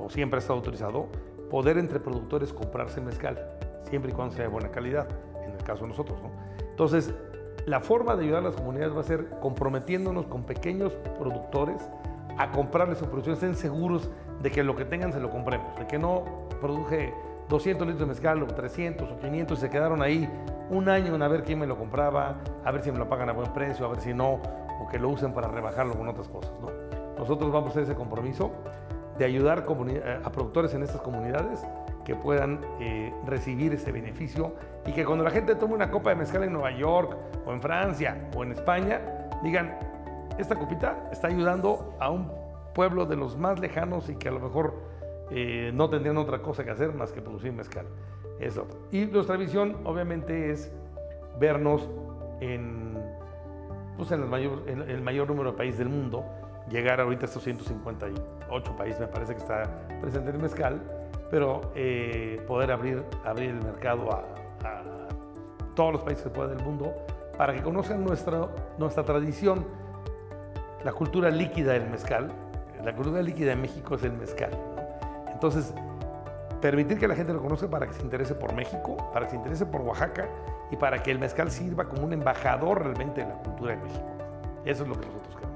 o 0.00 0.08
siempre 0.08 0.38
ha 0.38 0.40
estado 0.40 0.58
autorizado, 0.58 1.08
poder 1.50 1.78
entre 1.78 2.00
productores 2.00 2.52
comprarse 2.52 3.00
mezcal, 3.00 3.38
siempre 3.84 4.12
y 4.12 4.14
cuando 4.14 4.34
sea 4.34 4.44
de 4.44 4.50
buena 4.50 4.70
calidad, 4.70 5.08
en 5.44 5.52
el 5.52 5.62
caso 5.62 5.82
de 5.82 5.88
nosotros. 5.88 6.20
¿no? 6.22 6.30
Entonces, 6.70 7.12
la 7.66 7.80
forma 7.80 8.16
de 8.16 8.24
ayudar 8.24 8.40
a 8.40 8.48
las 8.48 8.56
comunidades 8.56 8.96
va 8.96 9.00
a 9.00 9.04
ser 9.04 9.28
comprometiéndonos 9.40 10.26
con 10.26 10.44
pequeños 10.44 10.92
productores 11.18 11.76
a 12.38 12.50
comprarles 12.52 12.98
su 12.98 13.06
producción, 13.06 13.34
estén 13.34 13.54
seguros 13.56 14.10
de 14.42 14.50
que 14.50 14.62
lo 14.62 14.76
que 14.76 14.84
tengan 14.84 15.12
se 15.12 15.20
lo 15.20 15.30
compremos, 15.30 15.76
de 15.76 15.86
que 15.86 15.98
no 15.98 16.46
produje 16.60 17.12
200 17.48 17.86
litros 17.86 18.00
de 18.00 18.06
mezcal 18.06 18.42
o 18.42 18.46
300 18.46 19.10
o 19.10 19.18
500 19.18 19.58
y 19.58 19.60
se 19.60 19.70
quedaron 19.70 20.02
ahí 20.02 20.28
un 20.70 20.88
año 20.88 21.22
a 21.22 21.28
ver 21.28 21.42
quién 21.44 21.58
me 21.58 21.66
lo 21.66 21.76
compraba, 21.76 22.36
a 22.64 22.70
ver 22.70 22.82
si 22.82 22.92
me 22.92 22.98
lo 22.98 23.08
pagan 23.08 23.30
a 23.30 23.32
buen 23.32 23.52
precio, 23.52 23.86
a 23.86 23.88
ver 23.88 24.00
si 24.00 24.14
no, 24.14 24.40
o 24.80 24.88
que 24.90 24.98
lo 24.98 25.08
usen 25.08 25.32
para 25.32 25.48
rebajarlo 25.48 25.94
con 25.94 26.08
otras 26.08 26.28
cosas. 26.28 26.52
¿no? 26.60 26.68
Nosotros 27.18 27.50
vamos 27.50 27.68
a 27.68 27.70
hacer 27.70 27.82
ese 27.84 27.94
compromiso 27.94 28.52
de 29.18 29.24
ayudar 29.24 29.66
a 30.24 30.32
productores 30.32 30.74
en 30.74 30.82
estas 30.82 31.00
comunidades 31.00 31.60
que 32.04 32.14
puedan 32.14 32.60
eh, 32.80 33.12
recibir 33.26 33.74
ese 33.74 33.92
beneficio 33.92 34.54
y 34.86 34.92
que 34.92 35.04
cuando 35.04 35.24
la 35.24 35.30
gente 35.30 35.54
tome 35.54 35.74
una 35.74 35.90
copa 35.90 36.10
de 36.10 36.16
mezcal 36.16 36.42
en 36.44 36.52
Nueva 36.52 36.70
York 36.70 37.16
o 37.44 37.52
en 37.52 37.60
Francia 37.60 38.30
o 38.34 38.42
en 38.44 38.52
España, 38.52 39.00
digan, 39.42 39.76
esta 40.38 40.54
copita 40.54 41.08
está 41.12 41.28
ayudando 41.28 41.96
a 42.00 42.10
un 42.10 42.30
pueblo 42.74 43.04
de 43.04 43.16
los 43.16 43.36
más 43.36 43.58
lejanos 43.58 44.08
y 44.08 44.14
que 44.14 44.28
a 44.28 44.32
lo 44.32 44.40
mejor 44.40 44.74
eh, 45.30 45.70
no 45.74 45.90
tendrían 45.90 46.16
otra 46.16 46.38
cosa 46.38 46.64
que 46.64 46.70
hacer 46.70 46.94
más 46.94 47.12
que 47.12 47.20
producir 47.20 47.52
mezcal. 47.52 47.86
Eso. 48.40 48.66
Y 48.92 49.04
nuestra 49.06 49.36
visión 49.36 49.76
obviamente 49.84 50.50
es 50.50 50.72
vernos 51.40 51.90
en, 52.40 52.96
pues 53.96 54.12
en, 54.12 54.22
el, 54.22 54.28
mayor, 54.28 54.62
en 54.66 54.82
el 54.82 55.02
mayor 55.02 55.28
número 55.28 55.52
de 55.52 55.58
países 55.58 55.78
del 55.78 55.88
mundo, 55.88 56.24
llegar 56.70 57.00
ahorita 57.00 57.24
a 57.24 57.26
estos 57.26 57.42
158 57.42 58.76
países, 58.76 59.00
me 59.00 59.06
parece 59.06 59.34
que 59.34 59.40
está 59.40 59.62
presente 60.00 60.30
el 60.30 60.38
mezcal, 60.38 60.80
pero 61.30 61.72
eh, 61.74 62.42
poder 62.46 62.70
abrir, 62.72 63.04
abrir 63.24 63.50
el 63.50 63.62
mercado 63.62 64.10
a, 64.12 64.24
todos 65.74 65.92
los 65.92 66.02
países 66.02 66.24
que 66.24 66.30
pueda 66.30 66.48
del 66.48 66.64
mundo 66.64 66.92
para 67.36 67.54
que 67.54 67.62
conozcan 67.62 68.04
nuestra, 68.04 68.48
nuestra 68.78 69.04
tradición, 69.04 69.64
la 70.84 70.92
cultura 70.92 71.30
líquida 71.30 71.72
del 71.74 71.88
mezcal. 71.88 72.32
La 72.84 72.96
cultura 72.96 73.22
líquida 73.22 73.50
de 73.50 73.56
México 73.56 73.94
es 73.94 74.02
el 74.02 74.12
mezcal. 74.12 74.50
Entonces, 75.32 75.72
permitir 76.60 76.98
que 76.98 77.06
la 77.06 77.14
gente 77.14 77.32
lo 77.32 77.40
conozca 77.40 77.68
para 77.68 77.86
que 77.86 77.92
se 77.92 78.02
interese 78.02 78.34
por 78.34 78.52
México, 78.54 78.96
para 79.12 79.26
que 79.26 79.30
se 79.30 79.36
interese 79.36 79.66
por 79.66 79.82
Oaxaca 79.82 80.28
y 80.70 80.76
para 80.76 81.00
que 81.00 81.12
el 81.12 81.20
mezcal 81.20 81.50
sirva 81.50 81.84
como 81.84 82.04
un 82.04 82.12
embajador 82.12 82.82
realmente 82.82 83.22
de 83.22 83.28
la 83.28 83.34
cultura 83.34 83.76
de 83.76 83.82
México. 83.82 84.06
Eso 84.64 84.82
es 84.82 84.88
lo 84.88 84.98
que 84.98 85.06
nosotros 85.06 85.36
queremos. 85.36 85.47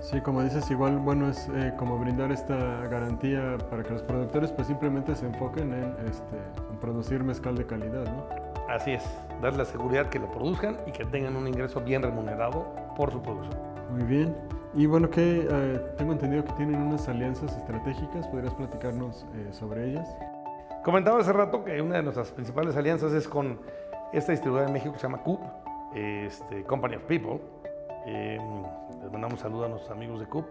Sí, 0.00 0.20
como 0.20 0.42
dices, 0.42 0.70
igual, 0.70 0.98
bueno, 0.98 1.28
es 1.28 1.48
eh, 1.54 1.72
como 1.76 1.98
brindar 1.98 2.30
esta 2.30 2.56
garantía 2.86 3.58
para 3.68 3.82
que 3.82 3.90
los 3.90 4.02
productores 4.02 4.52
pues 4.52 4.68
simplemente 4.68 5.14
se 5.14 5.26
enfoquen 5.26 5.72
en, 5.72 6.08
este, 6.08 6.36
en 6.70 6.78
producir 6.80 7.24
mezcal 7.24 7.56
de 7.56 7.66
calidad, 7.66 8.04
¿no? 8.04 8.24
Así 8.68 8.92
es, 8.92 9.04
dar 9.42 9.56
la 9.56 9.64
seguridad 9.64 10.08
que 10.08 10.18
lo 10.18 10.30
produzcan 10.30 10.76
y 10.86 10.92
que 10.92 11.04
tengan 11.04 11.36
un 11.36 11.48
ingreso 11.48 11.80
bien 11.80 12.02
remunerado 12.02 12.66
por 12.96 13.10
su 13.10 13.20
producción. 13.20 13.56
Muy 13.90 14.04
bien. 14.04 14.36
Y 14.74 14.86
bueno, 14.86 15.10
que 15.10 15.48
eh, 15.50 15.80
tengo 15.96 16.12
entendido 16.12 16.44
que 16.44 16.52
tienen 16.52 16.80
unas 16.80 17.08
alianzas 17.08 17.56
estratégicas, 17.56 18.28
¿podrías 18.28 18.54
platicarnos 18.54 19.26
eh, 19.34 19.48
sobre 19.52 19.90
ellas? 19.90 20.08
Comentaba 20.84 21.18
hace 21.18 21.32
rato 21.32 21.64
que 21.64 21.82
una 21.82 21.96
de 21.96 22.02
nuestras 22.02 22.30
principales 22.30 22.76
alianzas 22.76 23.12
es 23.12 23.26
con 23.26 23.58
esta 24.12 24.32
distribuidora 24.32 24.66
de 24.66 24.72
México 24.72 24.92
que 24.92 25.00
se 25.00 25.06
llama 25.06 25.18
CUP, 25.18 25.40
este, 25.94 26.62
Company 26.64 26.96
of 26.96 27.02
People. 27.04 27.40
Eh, 28.06 28.38
les 29.02 29.12
mandamos 29.12 29.34
un 29.34 29.38
saludo 29.38 29.64
a 29.66 29.68
nuestros 29.68 29.90
amigos 29.90 30.20
de 30.20 30.26
CUP, 30.26 30.46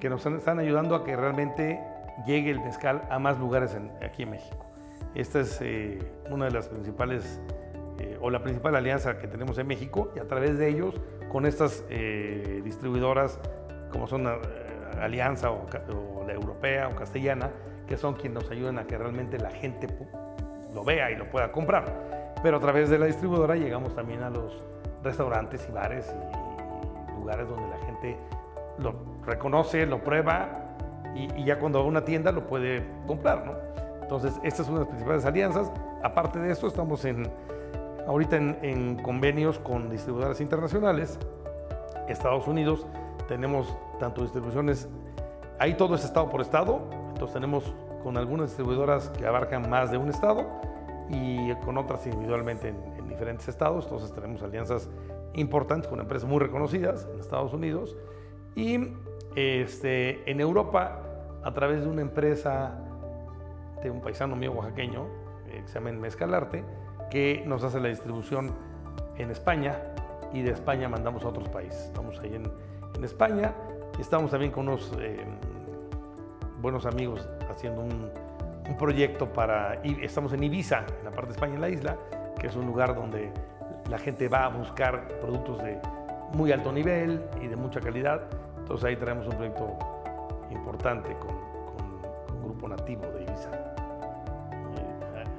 que 0.00 0.10
nos 0.10 0.24
están 0.26 0.58
ayudando 0.58 0.94
a 0.94 1.04
que 1.04 1.16
realmente 1.16 1.80
llegue 2.24 2.50
el 2.50 2.60
mezcal 2.60 3.02
a 3.10 3.18
más 3.18 3.38
lugares 3.38 3.74
en, 3.74 3.90
aquí 4.02 4.22
en 4.22 4.30
México. 4.30 4.66
Esta 5.14 5.40
es 5.40 5.58
eh, 5.62 5.98
una 6.30 6.46
de 6.46 6.50
las 6.50 6.68
principales, 6.68 7.40
eh, 7.98 8.18
o 8.20 8.30
la 8.30 8.42
principal 8.42 8.76
alianza 8.76 9.18
que 9.18 9.26
tenemos 9.26 9.58
en 9.58 9.66
México, 9.66 10.12
y 10.14 10.18
a 10.18 10.26
través 10.26 10.58
de 10.58 10.68
ellos, 10.68 10.94
con 11.30 11.46
estas 11.46 11.84
eh, 11.88 12.60
distribuidoras, 12.64 13.40
como 13.90 14.06
son 14.06 14.26
Alianza 15.00 15.50
o, 15.50 15.66
o, 15.94 16.24
la 16.26 16.32
Europea 16.32 16.88
o 16.88 16.96
Castellana, 16.96 17.50
que 17.86 17.96
son 17.96 18.14
quienes 18.14 18.42
nos 18.42 18.50
ayudan 18.50 18.78
a 18.78 18.86
que 18.86 18.98
realmente 18.98 19.38
la 19.38 19.50
gente 19.50 19.88
lo 20.74 20.84
vea 20.84 21.10
y 21.10 21.16
lo 21.16 21.30
pueda 21.30 21.52
comprar. 21.52 22.34
Pero 22.42 22.58
a 22.58 22.60
través 22.60 22.90
de 22.90 22.98
la 22.98 23.06
distribuidora 23.06 23.56
llegamos 23.56 23.94
también 23.94 24.22
a 24.22 24.30
los 24.30 24.62
restaurantes 25.02 25.66
y 25.68 25.72
bares 25.72 26.14
y 26.14 26.45
lugares 27.26 27.48
donde 27.48 27.68
la 27.68 27.78
gente 27.84 28.16
lo 28.78 28.94
reconoce, 29.24 29.84
lo 29.84 30.02
prueba 30.02 30.76
y, 31.14 31.40
y, 31.40 31.44
ya 31.44 31.58
cuando 31.58 31.80
va 31.80 31.84
a 31.84 31.88
una 31.88 32.04
tienda 32.04 32.30
lo 32.30 32.46
puede 32.46 32.86
comprar, 33.06 33.44
¿no? 33.44 33.52
Entonces, 34.00 34.38
esta 34.44 34.62
es 34.62 34.68
una 34.68 34.78
de 34.78 34.84
las 34.84 34.88
principales 34.88 35.24
alianzas. 35.24 35.72
Aparte 36.04 36.38
de 36.38 36.52
esto, 36.52 36.68
estamos 36.68 37.04
en, 37.04 37.28
ahorita 38.06 38.36
en, 38.36 38.58
en 38.62 39.02
convenios 39.02 39.58
con 39.58 39.90
distribuidoras 39.90 40.40
internacionales. 40.40 41.18
Estados 42.06 42.46
Unidos, 42.46 42.86
tenemos 43.26 43.76
tanto 43.98 44.22
distribuciones, 44.22 44.88
ahí 45.58 45.74
todo 45.74 45.96
es 45.96 46.04
estado 46.04 46.28
por 46.28 46.40
estado, 46.40 46.82
entonces 47.08 47.32
tenemos 47.32 47.74
con 48.04 48.16
algunas 48.16 48.50
distribuidoras 48.50 49.08
que 49.08 49.26
abarcan 49.26 49.68
más 49.68 49.90
de 49.90 49.98
un 49.98 50.10
estado 50.10 50.46
y 51.08 51.52
con 51.64 51.76
otras 51.78 52.06
individualmente 52.06 52.68
en, 52.68 52.76
en 52.96 53.08
diferentes 53.08 53.48
estados, 53.48 53.86
entonces 53.86 54.12
tenemos 54.12 54.40
alianzas 54.44 54.88
importantes 55.34 55.88
con 55.88 56.00
empresas 56.00 56.28
muy 56.28 56.38
reconocidas 56.38 57.08
en 57.12 57.20
Estados 57.20 57.52
Unidos 57.52 57.96
y 58.54 58.92
este, 59.34 60.30
en 60.30 60.40
Europa 60.40 61.02
a 61.42 61.52
través 61.52 61.82
de 61.82 61.88
una 61.88 62.02
empresa 62.02 62.78
de 63.82 63.90
un 63.90 64.00
paisano 64.00 64.34
mío 64.34 64.52
oaxaqueño 64.52 65.06
eh, 65.48 65.60
que 65.62 65.68
se 65.68 65.74
llama 65.74 65.92
Mezcalarte, 65.92 66.64
que 67.10 67.44
nos 67.46 67.62
hace 67.62 67.80
la 67.80 67.88
distribución 67.88 68.52
en 69.16 69.30
España 69.30 69.78
y 70.32 70.42
de 70.42 70.52
España 70.52 70.88
mandamos 70.88 71.24
a 71.24 71.28
otros 71.28 71.48
países. 71.48 71.84
Estamos 71.86 72.18
ahí 72.20 72.34
en, 72.34 72.50
en 72.96 73.04
España 73.04 73.54
estamos 73.98 74.30
también 74.30 74.52
con 74.52 74.68
unos 74.68 74.92
eh, 75.00 75.24
buenos 76.60 76.86
amigos 76.86 77.28
haciendo 77.50 77.82
un, 77.82 78.10
proyecto 78.78 79.32
para, 79.32 79.74
estamos 80.02 80.32
en 80.32 80.42
Ibiza, 80.42 80.84
en 80.98 81.04
la 81.04 81.12
parte 81.12 81.28
de 81.28 81.32
España, 81.34 81.54
en 81.54 81.60
la 81.60 81.68
isla, 81.68 81.96
que 82.36 82.48
es 82.48 82.56
un 82.56 82.66
lugar 82.66 82.96
donde 82.96 83.32
la 83.90 83.98
gente 83.98 84.28
va 84.28 84.44
a 84.44 84.48
buscar 84.48 85.08
productos 85.20 85.62
de 85.62 85.80
muy 86.32 86.52
alto 86.52 86.72
nivel 86.72 87.22
y 87.40 87.46
de 87.46 87.56
mucha 87.56 87.80
calidad. 87.80 88.22
Entonces 88.58 88.84
ahí 88.84 88.96
traemos 88.96 89.26
un 89.26 89.34
proyecto 89.36 89.78
importante 90.50 91.14
con, 91.18 91.28
con, 91.30 92.26
con 92.26 92.36
un 92.36 92.42
grupo 92.42 92.68
nativo 92.68 93.06
de 93.06 93.22
Ibiza. 93.22 93.50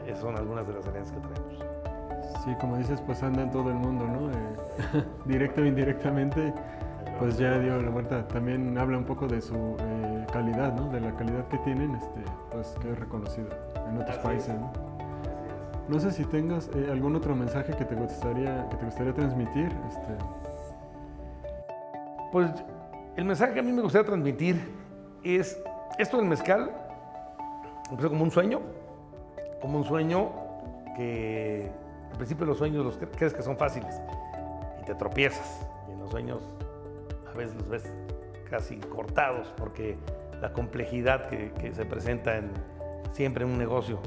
Esas 0.05 0.19
son 0.19 0.38
algunas 0.38 0.65
de 0.65 0.73
las 0.73 0.88
alianzas 0.88 1.13
que 1.13 1.19
traemos. 1.27 1.65
Sí, 2.45 2.55
como 2.62 2.77
dices, 2.77 3.01
pues 3.01 3.21
anda 3.23 3.41
en 3.41 3.51
todo 3.51 3.69
el 3.69 3.75
mundo, 3.75 4.05
¿no? 4.07 4.31
Eh, 4.31 5.03
directo 5.25 5.62
e 5.62 5.67
indirectamente, 5.67 6.53
pues 7.19 7.38
ya 7.38 7.57
dio 7.60 7.81
la 7.81 7.89
vuelta. 7.89 8.25
También 8.29 8.77
habla 8.77 8.97
un 8.97 9.03
poco 9.03 9.27
de 9.27 9.41
su 9.41 9.75
eh, 9.79 10.25
calidad, 10.31 10.73
¿no? 10.73 10.89
De 10.89 11.01
la 11.01 11.13
calidad 11.15 11.45
que 11.49 11.57
tienen, 11.60 11.93
este, 11.95 12.21
pues 12.51 12.75
que 12.81 12.91
es 12.91 12.99
reconocido 12.99 13.49
en 13.89 13.97
otros 13.97 14.17
Así 14.17 14.27
países, 14.27 14.49
es. 14.49 14.60
¿no? 14.62 14.71
No 15.88 16.00
sé 16.00 16.12
si 16.12 16.26
tengas 16.26 16.69
eh, 16.76 16.89
algún 16.91 17.15
otro 17.15 17.36
mensaje 17.36 17.73
que 17.73 17.86
te 17.86 17.95
gustaría, 17.95 18.67
que 18.69 18.76
te 18.76 18.86
gustaría 18.86 19.13
transmitir. 19.13 19.71
Este. 19.88 20.17
Pues 22.32 22.52
el 23.15 23.26
mensaje 23.26 23.54
que 23.54 23.60
a 23.62 23.63
mí 23.63 23.71
me 23.71 23.82
gustaría 23.82 24.06
transmitir 24.06 24.62
es, 25.23 25.62
esto 25.97 26.17
del 26.17 26.26
mezcal 26.26 26.71
empezó 27.89 28.10
como 28.10 28.23
un 28.23 28.32
sueño, 28.32 28.62
como 29.62 29.78
un 29.78 29.86
sueño 29.86 30.30
que 30.95 31.71
al 32.12 32.17
principio 32.17 32.45
los 32.45 32.58
sueños 32.58 32.84
los 32.84 32.97
crees 32.97 33.34
que 33.34 33.41
son 33.41 33.58
fáciles 33.58 34.02
y 34.82 34.86
te 34.86 34.95
tropiezas 34.95 35.65
y 35.88 35.91
en 35.93 36.00
los 36.00 36.10
sueños 36.10 36.41
a 37.32 37.38
veces 37.38 37.56
los 37.56 37.69
ves 37.69 37.84
casi 38.50 38.78
cortados 38.78 39.54
porque 39.58 39.97
la 40.41 40.52
complejidad 40.54 41.30
que, 41.30 41.73
se 41.73 41.86
presenta 41.86 42.38
en, 42.38 42.52
siempre 43.13 43.45
en 43.45 43.52
un 43.52 43.58
negocio. 43.58 44.00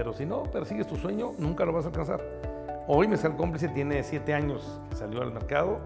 Pero 0.00 0.14
si 0.14 0.24
no 0.24 0.44
persigues 0.44 0.86
tu 0.86 0.96
sueño, 0.96 1.32
nunca 1.36 1.66
lo 1.66 1.74
vas 1.74 1.84
a 1.84 1.88
alcanzar. 1.88 2.22
Hoy 2.88 3.06
Mezcal 3.06 3.36
Cómplice 3.36 3.68
tiene 3.68 4.02
siete 4.02 4.32
años 4.32 4.80
que 4.88 4.96
salió 4.96 5.20
al 5.20 5.30
mercado. 5.30 5.78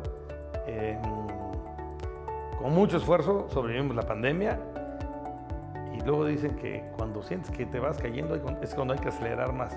con 2.60 2.72
mucho 2.72 2.98
esfuerzo 2.98 3.48
sobrevivimos 3.50 3.96
la 3.96 4.02
pandemia 4.02 4.60
y 5.92 6.00
luego 6.04 6.26
dicen 6.26 6.54
que 6.54 6.84
cuando 6.96 7.24
sientes 7.24 7.50
que 7.50 7.66
te 7.66 7.80
vas 7.80 7.98
cayendo 7.98 8.36
es 8.62 8.74
cuando 8.76 8.94
hay 8.94 9.00
que 9.00 9.08
acelerar 9.08 9.52
más. 9.52 9.76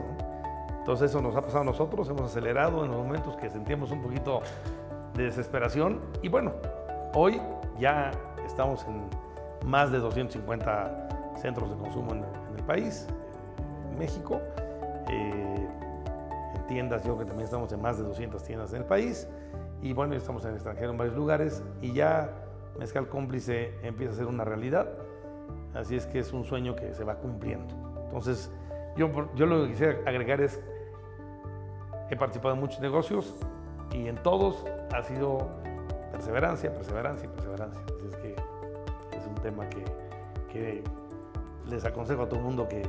Entonces 0.78 1.10
eso 1.10 1.19
nos 1.19 1.36
ha 1.36 1.41
pasado 1.41 1.62
a 1.62 1.65
nosotros, 1.65 2.08
hemos 2.08 2.30
acelerado 2.30 2.86
en 2.86 2.91
los 2.91 2.97
momentos 3.04 3.36
que 3.38 3.50
sentíamos 3.50 3.89
un 3.89 4.04
poquito 4.04 4.41
de 5.15 5.23
desesperación 5.23 6.00
y 6.21 6.30
bueno, 6.30 6.52
hoy 7.15 7.41
ya 7.80 8.12
estamos 8.45 8.86
en 8.86 9.10
más 9.67 9.91
de 9.91 9.97
250 9.97 11.08
centros 11.38 11.71
de 11.71 11.76
consumo 11.78 12.12
en, 12.12 12.23
el 12.56 12.63
país, 12.65 13.08
México. 13.98 14.42
Eh, 15.10 15.68
en 16.56 16.68
tiendas, 16.68 17.04
yo 17.04 17.16
creo 17.16 17.20
que 17.20 17.26
también 17.26 17.46
estamos 17.46 17.72
en 17.72 17.82
más 17.82 17.98
de 17.98 18.04
200 18.04 18.44
tiendas 18.44 18.74
en 18.74 18.82
el 18.82 18.86
país. 18.86 19.28
Y 19.82 19.94
bueno, 19.94 20.16
estamos 20.16 20.44
en 20.44 20.50
el 20.50 20.56
extranjero 20.56 20.92
en 20.92 20.98
varios 20.98 21.16
lugares 21.16 21.64
y 21.82 21.94
ya 21.94 22.30
Mezcal 22.80 23.10
Cómplice 23.10 23.74
empieza 23.84 24.14
a 24.14 24.16
ser 24.18 24.26
una 24.28 24.44
realidad. 24.44 24.88
Así 25.74 25.96
es 25.96 26.08
que 26.08 26.20
es 26.20 26.34
un 26.34 26.44
sueño 26.44 26.76
que 26.76 26.94
se 26.94 27.04
va 27.04 27.16
cumpliendo. 27.16 27.76
Entonces, 28.06 28.52
yo, 28.96 29.10
yo 29.36 29.46
lo 29.46 29.64
que 29.64 29.72
quisiera 29.72 30.00
agregar 30.06 30.42
es, 30.42 30.60
he 32.10 32.16
participado 32.16 32.56
en 32.56 32.62
muchos 32.62 32.80
negocios 32.80 33.36
y 33.92 34.08
en 34.08 34.16
todos 34.24 34.66
ha 34.94 35.04
sido 35.04 35.48
perseverancia, 36.12 36.74
perseverancia 36.74 37.30
perseverancia. 37.32 37.82
Así 37.96 38.08
es 38.08 38.16
que 38.16 38.36
es 39.16 39.28
un 39.28 39.36
tema 39.36 39.68
que, 39.70 39.84
que 40.52 40.84
les 41.70 41.86
aconsejo 41.86 42.24
a 42.24 42.30
todo 42.30 42.40
el 42.40 42.46
mundo 42.46 42.68
que, 42.68 42.82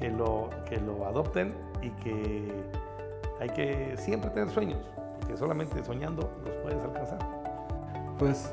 que, 0.00 0.10
lo, 0.10 0.50
que 0.68 0.78
lo 0.78 1.06
adopten 1.06 1.54
y 1.82 1.90
que 2.02 2.52
hay 3.38 3.50
que 3.50 3.94
siempre 3.96 4.30
tener 4.30 4.48
sueños, 4.50 4.80
porque 5.18 5.36
solamente 5.36 5.84
soñando 5.84 6.30
los 6.44 6.54
puedes 6.56 6.82
alcanzar. 6.82 7.18
Pues, 8.18 8.52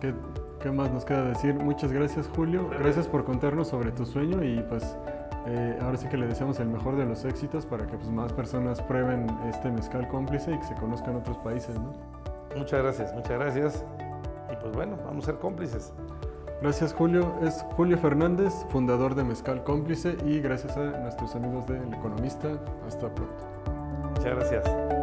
¿qué, 0.00 0.12
qué 0.60 0.70
más 0.70 0.92
nos 0.92 1.04
queda 1.04 1.24
decir? 1.24 1.54
Muchas 1.54 1.92
gracias 1.92 2.28
Julio, 2.34 2.68
gracias 2.78 3.06
por 3.06 3.24
contarnos 3.24 3.68
sobre 3.68 3.92
tu 3.92 4.04
sueño 4.04 4.42
y 4.44 4.60
pues 4.68 4.96
eh, 5.46 5.78
ahora 5.80 5.96
sí 5.96 6.08
que 6.08 6.16
le 6.16 6.26
deseamos 6.26 6.60
el 6.60 6.68
mejor 6.68 6.96
de 6.96 7.06
los 7.06 7.24
éxitos 7.24 7.64
para 7.64 7.86
que 7.86 7.96
pues, 7.96 8.10
más 8.10 8.32
personas 8.32 8.82
prueben 8.82 9.26
este 9.48 9.70
mezcal 9.70 10.06
cómplice 10.08 10.52
y 10.52 10.58
que 10.58 10.64
se 10.64 10.74
conozcan 10.74 11.16
otros 11.16 11.38
países, 11.38 11.78
¿no? 11.78 11.92
Muchas 12.56 12.82
gracias, 12.82 13.14
muchas 13.14 13.38
gracias. 13.38 13.84
Y 14.52 14.56
pues 14.56 14.72
bueno, 14.72 14.98
vamos 15.04 15.24
a 15.24 15.32
ser 15.32 15.40
cómplices. 15.40 15.92
Gracias 16.60 16.92
Julio. 16.92 17.34
Es 17.42 17.64
Julio 17.76 17.98
Fernández, 17.98 18.52
fundador 18.70 19.14
de 19.14 19.24
Mezcal 19.24 19.62
Cómplice 19.62 20.16
y 20.26 20.40
gracias 20.40 20.76
a 20.76 20.98
nuestros 21.00 21.34
amigos 21.34 21.66
del 21.66 21.94
Economista. 21.94 22.48
Hasta 22.86 23.14
pronto. 23.14 23.44
Muchas 24.14 24.36
gracias. 24.36 24.97